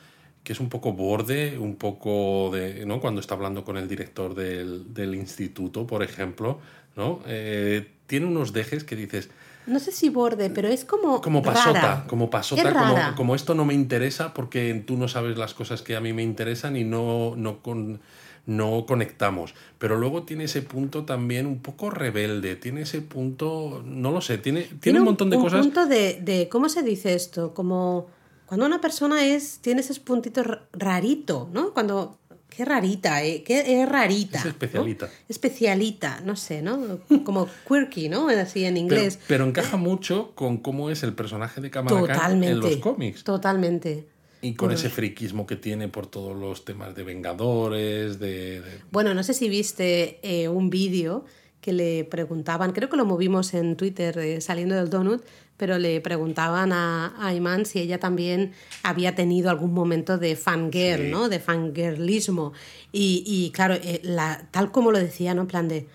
[0.46, 3.02] que es un poco borde, un poco de, ¿no?
[3.02, 6.60] Cuando está hablando con el director del, del instituto, por ejemplo,
[6.96, 7.20] ¿no?
[7.26, 9.30] Eh, tiene unos dejes que dices,
[9.66, 11.20] No sé si borde, pero es como.
[11.20, 12.06] como pasota, rara.
[12.08, 15.96] como pasota, como, como esto no me interesa porque tú no sabes las cosas que
[15.96, 18.00] a mí me interesan y no, no, con,
[18.46, 19.56] no conectamos.
[19.80, 24.38] Pero luego tiene ese punto también un poco rebelde, tiene ese punto, no lo sé,
[24.38, 25.62] tiene, tiene, un montón de cosas.
[25.66, 27.56] punto de, de- ¿Cómo se dice esto?
[27.56, 28.14] Como.
[28.46, 29.60] Cuando una persona es.
[29.60, 31.74] Tiene esos puntitos rarito, ¿no?
[31.74, 32.20] Cuando.
[32.50, 33.44] Qué rarita, ¿eh?
[33.44, 34.38] Qué es rarita.
[34.40, 34.52] Es ¿no?
[34.52, 35.10] especialita.
[35.28, 37.00] Especialita, no sé, ¿no?
[37.26, 38.30] Como quirky, ¿no?
[38.30, 39.20] Así en inglés.
[39.28, 43.24] pero encaja mucho con cómo es el personaje de Kamala en los cómics.
[43.26, 44.08] Totalmente.
[44.42, 48.62] Y con ese friquismo que tiene por todos los temas de Vengadores, de...
[48.62, 51.26] de- Bueno, no sé si viste eh, un vídeo
[51.66, 55.26] que le preguntaban, creo que lo movimos en Twitter eh, saliendo del donut,
[55.58, 58.52] pero le preguntaban a, a Iman si ella también
[58.84, 61.28] había tenido algún momento de fangirl, ¿no?
[61.28, 62.54] De fangirlismo.
[62.92, 65.42] Y, y claro, eh, la, tal como lo decía, ¿no?
[65.42, 65.88] En plan de,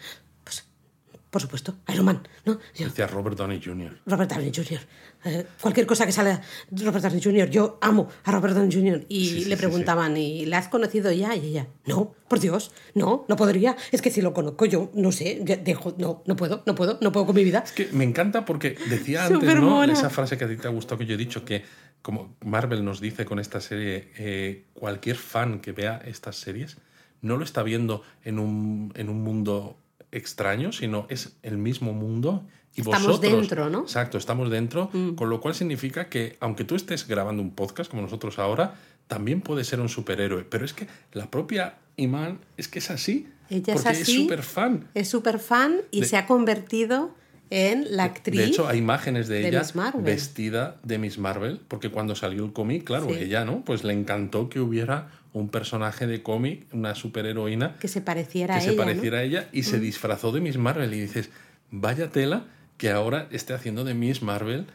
[1.30, 2.58] por supuesto, Iron Man, ¿no?
[2.74, 4.00] Yo, Decía Robert Downey Jr.
[4.04, 4.80] Robert Downey Jr.
[5.24, 7.48] Eh, cualquier cosa que salga Robert Downey Jr.
[7.48, 9.06] Yo amo a Robert Downey Jr.
[9.08, 11.36] Y Sí, sí, le sí, preguntaban, ¿y le has conocido ya?
[11.36, 13.76] Y ella, no, por Dios, no, no podría.
[13.92, 17.12] Es que si lo conozco yo, no sé, dejo, no, no puedo, no puedo, no
[17.12, 17.62] puedo con mi vida.
[17.64, 19.84] Es que me encanta porque decía antes, ¿no?
[19.84, 21.64] Esa frase que a ti te ha gustado que yo he dicho, que
[22.02, 26.78] como Marvel nos dice con esta serie, eh, cualquier fan que vea estas series
[27.22, 29.76] no lo está viendo en un, en un mundo
[30.12, 32.44] extraño, sino es el mismo mundo.
[32.74, 33.80] Y Estamos vosotros, dentro, ¿no?
[33.80, 33.82] Mm.
[33.82, 38.02] Exacto, estamos dentro, con lo cual significa que aunque tú estés grabando un podcast como
[38.02, 38.74] nosotros ahora,
[39.08, 40.44] también puedes ser un superhéroe.
[40.44, 43.28] Pero es que la propia Iman es que es así.
[43.48, 44.22] Ella es así.
[44.22, 44.88] súper fan.
[44.94, 47.12] Es súper fan y De- se ha convertido
[47.50, 48.38] en la actriz.
[48.38, 49.62] De hecho, hay imágenes de, de ella
[49.98, 53.16] vestida de Miss Marvel, porque cuando salió el cómic, claro, Sí.
[53.18, 53.64] ella, ¿no?
[53.64, 58.58] Pues le encantó que hubiera un personaje de cómic, una superheroína, que se pareciera que
[58.58, 58.76] a se ella.
[58.76, 58.82] ¿no?
[58.82, 58.86] Mm.
[58.86, 60.92] pareciera a ella y se disfrazó de Miss Marvel.
[60.94, 61.30] Y dices,
[61.70, 62.44] vaya tela
[62.78, 64.66] que ahora esté haciendo de Miss Marvel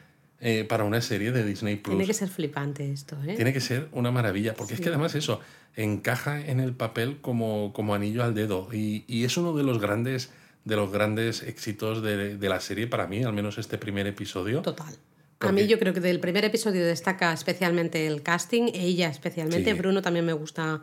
[0.41, 1.95] eh, para una serie de Disney Plus.
[1.95, 3.36] Tiene que ser flipante esto, ¿eh?
[3.36, 5.39] Tiene que ser una maravilla, porque es que además eso
[5.76, 9.80] encaja en el papel como, como anillo al dedo y, y es uno de los
[9.82, 10.30] grandes
[10.66, 14.61] de los grandes éxitos de, de la serie para mí, al menos este primer episodio.
[14.61, 14.93] Total.
[15.39, 19.78] A mí yo creo que del primer episodio destaca especialmente el casting, ella especialmente, Sí.
[19.78, 20.82] Bruno también me gusta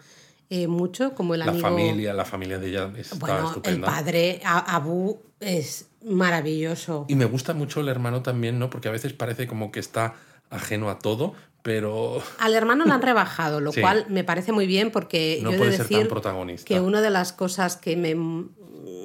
[0.51, 1.63] eh, mucho, como el La amigo...
[1.67, 3.87] familia, la familia de ella está Bueno, el estupenda.
[3.89, 7.07] padre, A- Abu, es maravilloso.
[7.09, 8.71] Y me gusta mucho el hermano también, ¿no?
[8.71, 10.15] Porque a veces parece como que está
[10.51, 13.81] ajeno a todo, pero Al hermano lo han rebajado, lo Sí.
[13.81, 16.67] cual me parece muy bien porque no yo puede de ser decir tan protagonista.
[16.69, 18.15] que una de las cosas que me,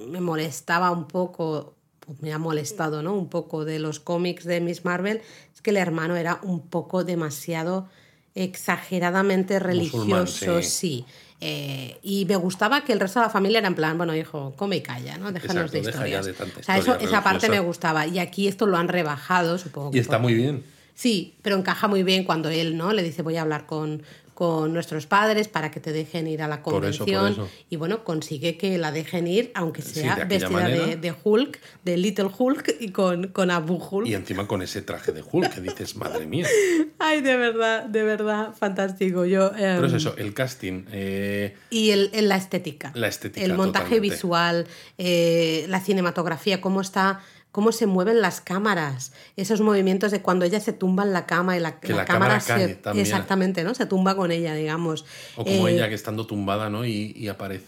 [0.07, 1.75] me molestaba un poco,
[2.21, 3.13] me ha molestado ¿no?
[3.13, 5.21] un poco de los cómics de Miss Marvel,
[5.53, 7.87] es que el hermano era un poco demasiado
[8.35, 10.69] exageradamente religioso, sí.
[10.69, 11.05] sí.
[11.39, 14.53] Eh, y me gustaba que el resto de la familia era en plan, bueno, hijo,
[14.55, 15.31] come y calla, ¿no?
[15.31, 16.25] Déjanos Exacto, de historias.
[16.25, 18.07] de o sea, eso, esa parte me gustaba.
[18.07, 19.91] Y aquí esto lo han rebajado, supongo.
[19.93, 20.63] Y está muy bien.
[20.95, 24.01] Sí, pero encaja muy bien cuando él no le dice voy a hablar con,
[24.37, 27.49] con nuestros padres para que te dejen ir a la Por eso, por convención eso.
[27.71, 31.97] y bueno, consigue que la dejen ir, aunque Sí, sea de vestida de, Hulk, de
[31.97, 34.07] Little Hulk y con, con Abu Hulk.
[34.07, 36.45] Y encima con ese traje de Hulk que dices, madre mía.
[36.99, 39.25] Ay, de verdad, de verdad, fantástico.
[39.25, 40.83] Yo, eh, Pero es eso, el casting.
[40.91, 42.91] eh, Y el, el- la estética.
[42.93, 44.13] La estética, El montaje totalmente.
[44.15, 44.67] visual,
[44.99, 47.21] eh, la cinematografía, cómo está,
[47.57, 51.57] cómo se mueven las cámaras, esos movimientos de cuando ella se tumba en la cama
[51.57, 53.03] y la, Que la cámara, se, también.
[53.03, 53.73] exactamente, ¿no?
[53.73, 55.05] Se tumba con ella, digamos.
[55.35, 56.85] O como Eh, ella que estando tumbada, ¿no?
[56.85, 57.65] Y, y aparece,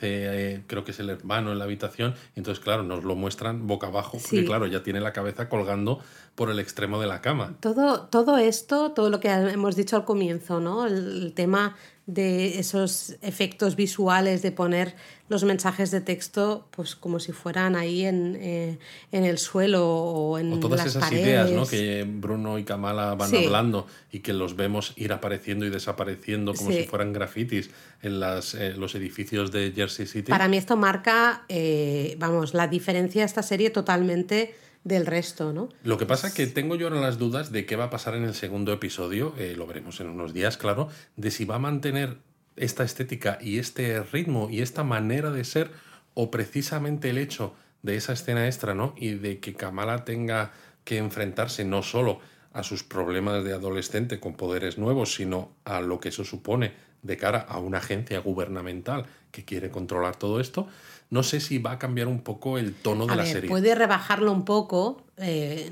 [0.58, 2.14] eh, creo que es el hermano en la habitación.
[2.36, 4.20] Entonces, claro, nos lo muestran boca abajo.
[4.22, 4.46] Porque, Sí.
[4.46, 6.00] claro, ya tiene la cabeza colgando
[6.36, 7.56] por el extremo de la cama.
[7.60, 10.86] Todo, todo esto, todo lo que hemos dicho al comienzo, ¿no?
[10.86, 11.76] El, el tema
[12.12, 14.96] de esos efectos visuales, de poner
[15.30, 18.80] los mensajes de texto, pues como si fueran ahí en, eh,
[19.12, 21.24] en el suelo o en O todas las esas paredes.
[21.24, 21.68] ideas, ¿no?
[21.68, 23.46] Que Bruno y Kamala van Sí.
[23.46, 26.78] hablando y que los vemos ir apareciendo y desapareciendo como Sí.
[26.78, 27.70] si fueran grafitis
[28.02, 30.32] en las, eh, los edificios de Jersey City.
[30.32, 35.70] Para mí esto marca, eh, vamos, la diferencia de esta serie totalmente del resto, ¿no?
[35.84, 38.16] Lo que pasa es que tengo yo ahora las dudas de qué va a pasar
[38.16, 41.60] en el segundo episodio, eh, lo veremos en unos días, claro, de si va a
[41.60, 42.18] mantener
[42.56, 45.72] esta estética y este ritmo y esta manera de ser,
[46.14, 48.94] o precisamente el hecho de esa escena extra, ¿no?
[48.98, 50.52] Y de que Kamala tenga
[50.84, 52.20] que enfrentarse no solo
[52.54, 57.18] a sus problemas de adolescente con poderes nuevos, sino a lo que eso supone de
[57.18, 60.68] cara a una agencia gubernamental que quiere controlar todo esto,
[61.10, 63.50] no sé si va a cambiar un poco el tono de la serie.
[63.50, 65.06] puede rebajarlo un poco.
[65.18, 65.70] eh,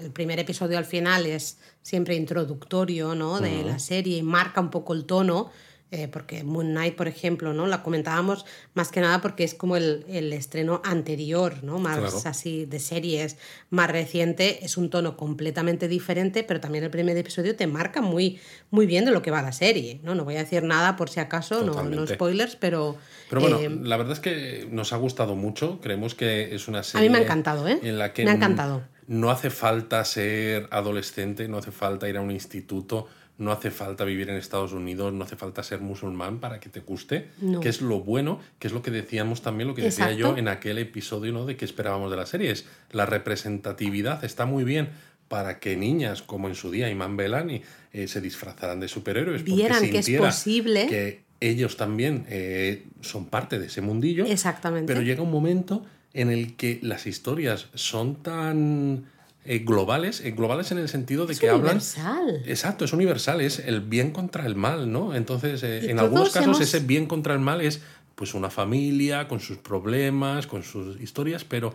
[0.00, 3.40] el primer episodio al final es siempre introductorio, ¿no?
[3.40, 5.50] De la serie y marca un poco el tono.
[5.92, 7.66] Eh, porque Moon Knight, por ejemplo, ¿no?
[7.68, 11.78] La comentábamos más que nada porque es como el, el estreno anterior, ¿no?
[11.78, 12.18] Más Claro.
[12.24, 13.36] así de series,
[13.70, 18.40] más reciente, es un tono completamente diferente, pero también el primer episodio te marca muy,
[18.70, 20.14] muy bien de lo que va la serie, ¿no?
[20.14, 22.96] No voy a decir nada por si acaso, no, no spoilers, pero...
[23.28, 25.78] Pero bueno, eh, la verdad es que nos ha gustado mucho.
[25.80, 27.08] Creemos que es una a serie.
[27.08, 27.78] mí me ha encantado, ¿eh?
[27.82, 28.82] En la que me ha encantado.
[29.06, 33.08] no hace falta ser adolescente, no hace falta ir a un instituto,
[33.42, 36.80] no hace falta vivir en Estados Unidos, no hace falta ser musulmán para que te
[36.80, 37.28] guste.
[37.40, 37.60] No.
[37.60, 40.48] Que es lo bueno, que es lo que decíamos también, lo que decía yo en
[40.48, 41.44] aquel episodio ¿no?
[41.44, 42.50] de que esperábamos de la serie.
[42.50, 44.90] Es la representatividad está muy bien
[45.28, 47.62] para que niñas como en su día Iman Belani
[47.92, 49.42] eh, se disfrazaran de superhéroes.
[49.42, 50.86] porque Vieran que es posible.
[50.86, 54.24] Que ellos también eh, son parte de ese mundillo.
[54.26, 54.92] Exactamente.
[54.92, 55.84] Pero llega un momento
[56.14, 59.06] en el que las historias son tan
[59.44, 61.64] eh, globales, eh, globales en el sentido de Es que hablan...
[61.76, 62.42] universal.
[62.46, 65.14] Exacto, es universal, es el bien contra el mal, ¿no?
[65.14, 67.80] Entonces, eh, en algunos casos hemos- ese bien contra el mal es
[68.14, 71.74] pues una familia con sus problemas, con sus historias, pero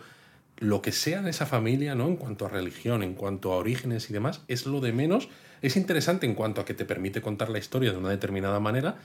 [0.59, 2.07] lo que sea de esa familia, ¿no?
[2.07, 5.29] En cuanto a religión, en cuanto a orígenes y demás, es lo de menos.
[5.61, 8.97] Es interesante en cuanto a que te permite contar la historia de una determinada manera,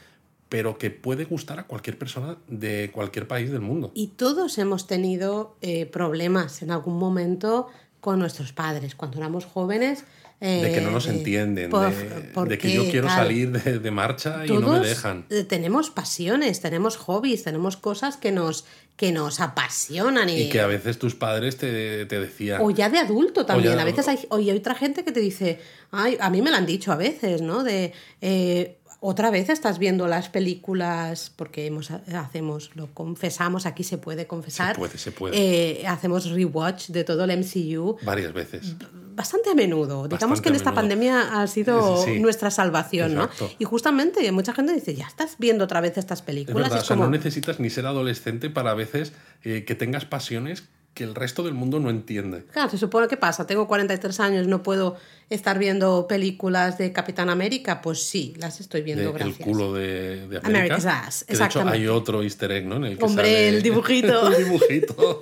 [0.49, 3.91] pero que puede gustar a cualquier persona de cualquier país del mundo.
[3.95, 5.57] Y todos hemos tenido
[5.91, 7.69] problemas en algún momento
[8.03, 10.05] con nuestros padres cuando éramos jóvenes.
[10.45, 13.17] eh, De que no nos de- entienden, por- de, ¿por de que yo quiero tal?
[13.17, 15.25] salir de, de marcha y no me Todos, dejan.
[15.31, 18.65] eh, tenemos pasiones, tenemos hobbies, tenemos cosas que nos,
[18.97, 20.29] que nos apasionan.
[20.29, 22.61] Y, Y que a veces tus padres te, te decían...
[22.61, 23.79] O ya de adulto también.
[23.79, 25.61] a veces hay, hay otra gente que te dice,
[25.93, 27.63] ay, a mí me lo han dicho a veces, ¿no?
[27.63, 33.99] De eh, otra vez estás viendo las películas, porque hemos, hacemos, lo confesamos, aquí se
[33.99, 34.75] puede confesar.
[34.77, 35.37] Se puede, se puede.
[35.81, 38.77] Eh, hacemos rewatch de todo el MCU Varias veces.
[39.15, 40.07] bastante a menudo.
[40.07, 40.81] Digamos que en esta menudo.
[40.83, 43.29] pandemia ha sido Sí, nuestra salvación, ¿no?
[43.59, 46.63] Y justamente mucha gente dice, ya estás viendo otra vez estas Es películas.
[46.63, 49.75] verdad, o es sea, como, no necesitas ni ser adolescente para a veces eh, que
[49.75, 50.65] tengas pasiones
[50.95, 52.45] que el resto del mundo no entiende.
[52.53, 53.47] Claro, se supone que pasa.
[53.47, 54.97] Tengo 43 años, no puedo
[55.31, 57.81] estar viendo películas de Capitán América.
[57.81, 59.39] Pues sí, las estoy viendo, De- el gracias.
[59.49, 60.49] culo de, de América.
[60.49, 61.79] America's ass, que de hecho exactamente.
[61.79, 62.77] hay otro easter egg, ¿no?
[62.77, 64.29] En el que Hombre, sale- el dibujito.
[64.37, 65.21] el dibujito.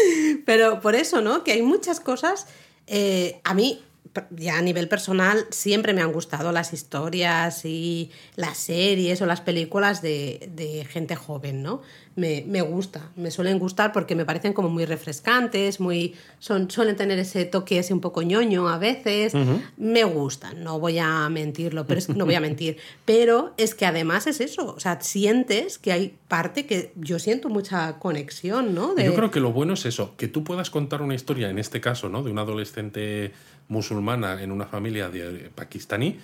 [0.44, 1.44] Pero por eso, ¿no?
[1.44, 2.46] Que hay muchas cosas.
[2.86, 3.82] eh, a mí,
[4.30, 9.40] ya a nivel personal, siempre me han gustado las historias y las series o las
[9.40, 11.82] películas de, de gente joven, ¿no?
[12.16, 16.96] Me, me gusta, me suelen gustar porque me parecen como muy refrescantes, muy son, suelen
[16.96, 19.34] tener ese toque ese un poco ñoño a veces.
[19.76, 22.78] Me gustan, no voy a mentirlo, pero es, no voy a mentir.
[23.04, 27.48] Pero es que además es eso, o sea, sientes que hay parte que yo siento
[27.50, 28.94] mucha conexión, ¿no?
[28.94, 31.58] De- Yo creo que lo bueno es eso, que tú puedas contar una historia, en
[31.58, 32.22] este caso, ¿no?
[32.22, 33.32] De una adolescente
[33.68, 36.18] musulmana en una familia de pakistaní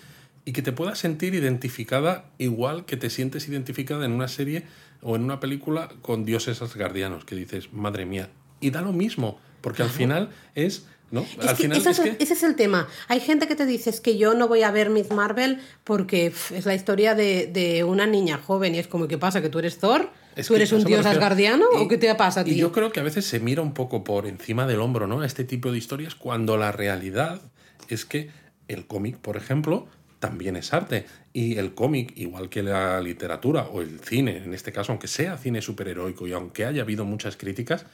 [0.44, 4.64] y que te puedas sentir identificada igual que te sientes identificada en una serie
[5.00, 8.30] o en una película con dioses asgardianos, que dices, madre mía.
[8.60, 10.86] Y da lo mismo, porque al final es...
[11.10, 11.20] ¿no?
[11.20, 12.16] Es al que final ese, es que...
[12.20, 12.88] ese es el tema.
[13.08, 16.32] Hay gente que te dice es que yo no voy a ver Miss Marvel porque
[16.50, 19.42] es la historia de, de una niña joven y es como, ¿qué pasa?
[19.42, 20.10] ¿Que tú eres Thor?
[20.36, 21.66] Es ¿Tú eres un dios asgardiano?
[21.74, 22.52] Y- ¿O qué te pasa a ti?
[22.52, 25.20] Y yo creo que a veces se mira un poco por encima del hombro, ¿no?
[25.20, 27.40] A este tipo de historias, cuando la realidad
[27.88, 28.30] es que
[28.68, 29.86] el cómic, por ejemplo,
[30.20, 31.06] también es arte.
[31.32, 35.36] Y el cómic, igual que la literatura o el cine, en este caso, aunque sea
[35.36, 37.84] cine superheroico y aunque haya habido muchas críticas,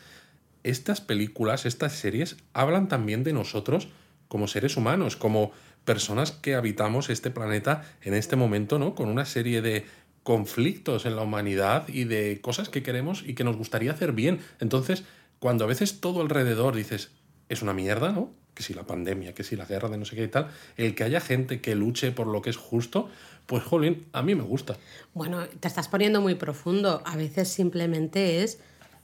[0.62, 3.88] estas películas, estas series, hablan también de nosotros
[4.28, 5.52] como seres humanos, como
[5.84, 8.94] personas que habitamos este planeta en este momento, ¿no?
[8.94, 9.86] Con una serie de
[10.28, 14.40] conflictos en la humanidad y de cosas que queremos y que nos gustaría hacer bien.
[14.60, 15.04] Entonces,
[15.38, 17.12] cuando a veces todo alrededor dices,
[17.48, 18.30] es una mierda, ¿no?
[18.52, 20.94] Que si la pandemia, que si la guerra de no sé qué y tal, el
[20.94, 23.08] que haya gente que luche por lo que es justo,
[23.46, 24.76] pues jolín, a mí me gusta.
[25.14, 27.00] Bueno, te estás poniendo muy profundo.
[27.06, 28.58] A veces simplemente es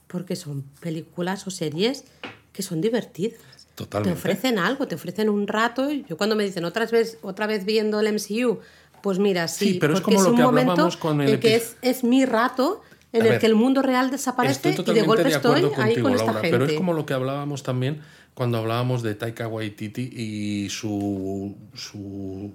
[0.05, 2.05] porque son películas o series
[2.53, 3.41] que son divertidas.
[3.73, 4.13] Totalmente.
[4.13, 5.91] Te ofrecen algo, te ofrecen un rato.
[5.91, 8.59] Yo cuando me dicen otra vez, otra vez viendo el MCU,
[9.05, 11.53] pues mira, sí, Sí, pero es como lo un que hablábamos con el en que
[11.55, 12.81] es, es mi rato
[13.13, 16.01] en A el ver, que el mundo real desaparece y de golpe de estoy ahí
[16.01, 16.49] con esta Laura, gente.
[16.49, 18.01] pero es como lo que hablábamos también
[18.33, 22.51] cuando hablábamos de Taika Waititi y su, su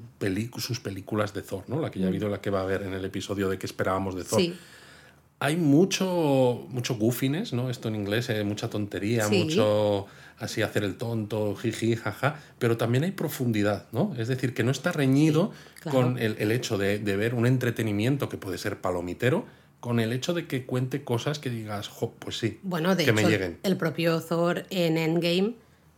[0.59, 1.81] sus películas de Thor, ¿no?
[1.81, 3.67] La que ya ha habido, la que va a haber en el episodio de que
[3.67, 4.41] esperábamos de Thor.
[4.41, 4.43] Mm.
[4.43, 4.55] Sí,
[5.39, 7.71] Hay mucho, mucho goofiness, ¿no?
[7.71, 9.45] Esto en inglés, eh, mucha tontería, Sí.
[9.45, 10.07] mucho
[10.41, 14.15] así hacer el tonto, jiji, jaja, pero también hay profundidad, ¿no?
[14.19, 15.99] Es decir, que no está reñido claro.
[15.99, 19.45] con el, el hecho de, de ver un entretenimiento que puede ser palomitero,
[19.81, 23.11] con el hecho de que cuente cosas que digas, jo, pues sí, Bueno, de que
[23.13, 23.59] hecho, me lleguen.
[23.63, 25.55] el propio Thor en Endgame,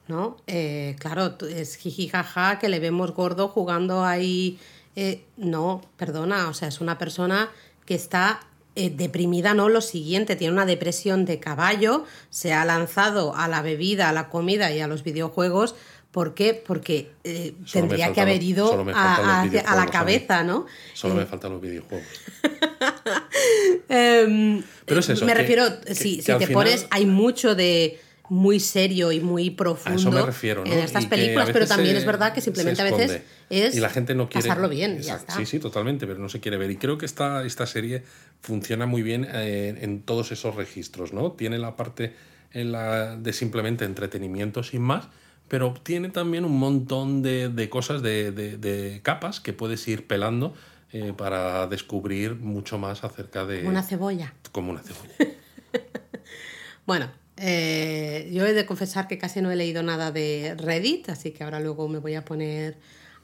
[0.09, 0.36] ¿no?
[0.47, 4.59] Eh, claro, es jiji jaja que le vemos gordo jugando ahí.
[4.95, 7.49] eh, no, perdona, o sea, es una persona
[7.86, 8.40] que está
[8.76, 13.62] eh, deprimida, no lo siguiente, tiene una depresión de caballo, se ha lanzado a la
[13.62, 15.74] bebida, a la comida y a los videojuegos.
[16.10, 16.52] ¿Por qué?
[16.52, 19.46] Porque eh, tendría que haber ido a,
[19.76, 20.66] la cabeza, ¿no?
[20.92, 22.06] Solo Eh, me faltan los videojuegos.
[23.88, 27.06] Em, Pero es eso, Me que- refiero, que- si, que si te final- pones, hay
[27.06, 30.72] mucho de muy serio y muy profundo me refiero, ¿no?
[30.72, 33.74] en estas Y a películas, pero también se- es verdad que simplemente a veces es
[33.74, 35.00] y la gente no quiere pasarlo bien.
[35.00, 35.34] ya está.
[35.36, 36.70] Sí, sí, totalmente, pero no se quiere ver.
[36.70, 38.04] Y creo que esta, esta serie
[38.40, 41.32] funciona muy bien eh, en todos esos registros, ¿no?
[41.32, 42.14] Tiene la parte
[42.52, 45.08] en la de simplemente entretenimiento sin más,
[45.48, 50.06] pero tiene también un montón de, de cosas, de, de- de capas que puedes ir
[50.06, 50.54] pelando
[50.92, 53.66] eh, para descubrir mucho más acerca de...
[53.66, 54.32] Una cebolla.
[54.52, 55.14] como una cebolla.
[56.86, 57.10] Bueno,
[57.45, 61.43] Eh, yo he de confesar que casi no he leído nada de Reddit, así que
[61.43, 62.76] ahora luego me voy a poner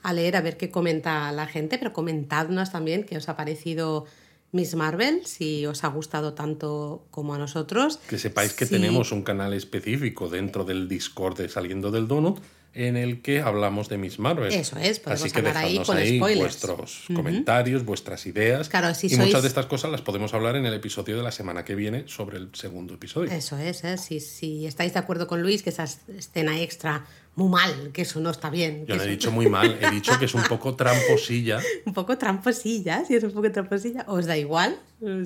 [0.03, 4.07] a leer a ver qué comenta la gente, pero comentadnos también qué os ha parecido
[4.51, 7.99] Miss Marvel, si os ha gustado tanto como a nosotros.
[8.09, 12.41] Que sepáis que tenemos un canal específico dentro del Discord de Saliendo del Donut
[12.87, 14.53] en el que hablamos de Miss Marvel.
[14.53, 16.41] Eso es, podemos Así que hablar ahí con ahí spoilers.
[16.41, 18.69] vuestros comentarios, vuestras ideas.
[18.69, 21.23] Claro, si y sois- muchas de estas cosas las podemos hablar en el episodio de
[21.23, 23.31] la semana que viene sobre el segundo episodio.
[23.33, 23.99] Eso es, ¿eh?
[23.99, 27.05] si, si estáis de acuerdo con Luis, que esa escena extra
[27.35, 28.85] muy mal, que eso no está bien.
[28.87, 31.61] Yo no he dicho muy mal, he dicho que es un poco tramposilla.
[31.85, 34.77] un poco tramposilla, si es un poco tramposilla, os da igual.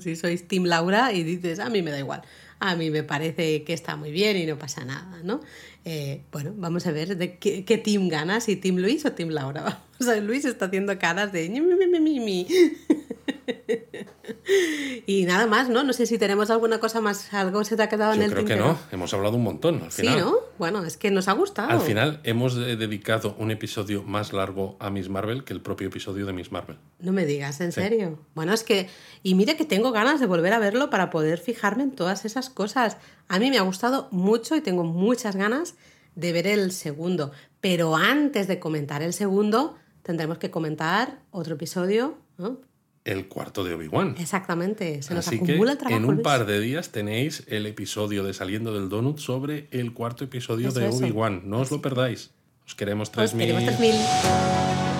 [0.03, 2.20] Si sois Team Laura y dices, a mí me da igual,
[2.61, 5.40] a mí me parece que está muy bien y no pasa nada, ¿no?
[5.84, 9.82] Eh, bueno, vamos a ver de qué, team gana, si Team Luis o Team Laura.
[10.22, 11.48] Luis está haciendo caras de...
[15.06, 15.82] y nada más, ¿no?
[15.84, 18.32] No sé si tenemos alguna cosa más, algo se te ha quedado en Yo el
[18.32, 20.20] creo que no, hemos hablado un montón al Sí, final.
[20.20, 20.36] ¿no?
[20.58, 21.70] Bueno, es que nos ha gustado.
[21.70, 26.26] Al final hemos dedicado un episodio más largo a Miss Marvel que el propio episodio
[26.26, 26.76] de Miss Marvel.
[27.00, 28.18] No me digas, ¿en serio?
[28.34, 28.88] Bueno, es que...
[29.22, 32.50] Y mira que tengo ganas de volver a verlo para poder fijarme en todas esas
[32.50, 32.96] cosas.
[33.28, 35.74] A mí me ha gustado mucho y tengo muchas ganas
[36.14, 37.32] de ver el segundo.
[37.60, 42.18] Pero antes de comentar el segundo, tendremos que comentar otro episodio.
[42.38, 42.60] ¿no?
[43.05, 44.14] El cuarto de Obi-Wan.
[44.18, 45.96] Exactamente, se nos Así que acumula el trabajo.
[45.98, 46.24] en un Luis.
[46.24, 50.78] par de días tenéis el episodio de Saliendo del Donut sobre el cuarto episodio Eso,
[50.78, 50.86] de.
[50.88, 51.42] Obi-Wan.
[51.46, 52.30] No os lo perdáis.
[52.64, 53.76] Os queremos Os queremos 3000.
[53.76, 54.91] 3000.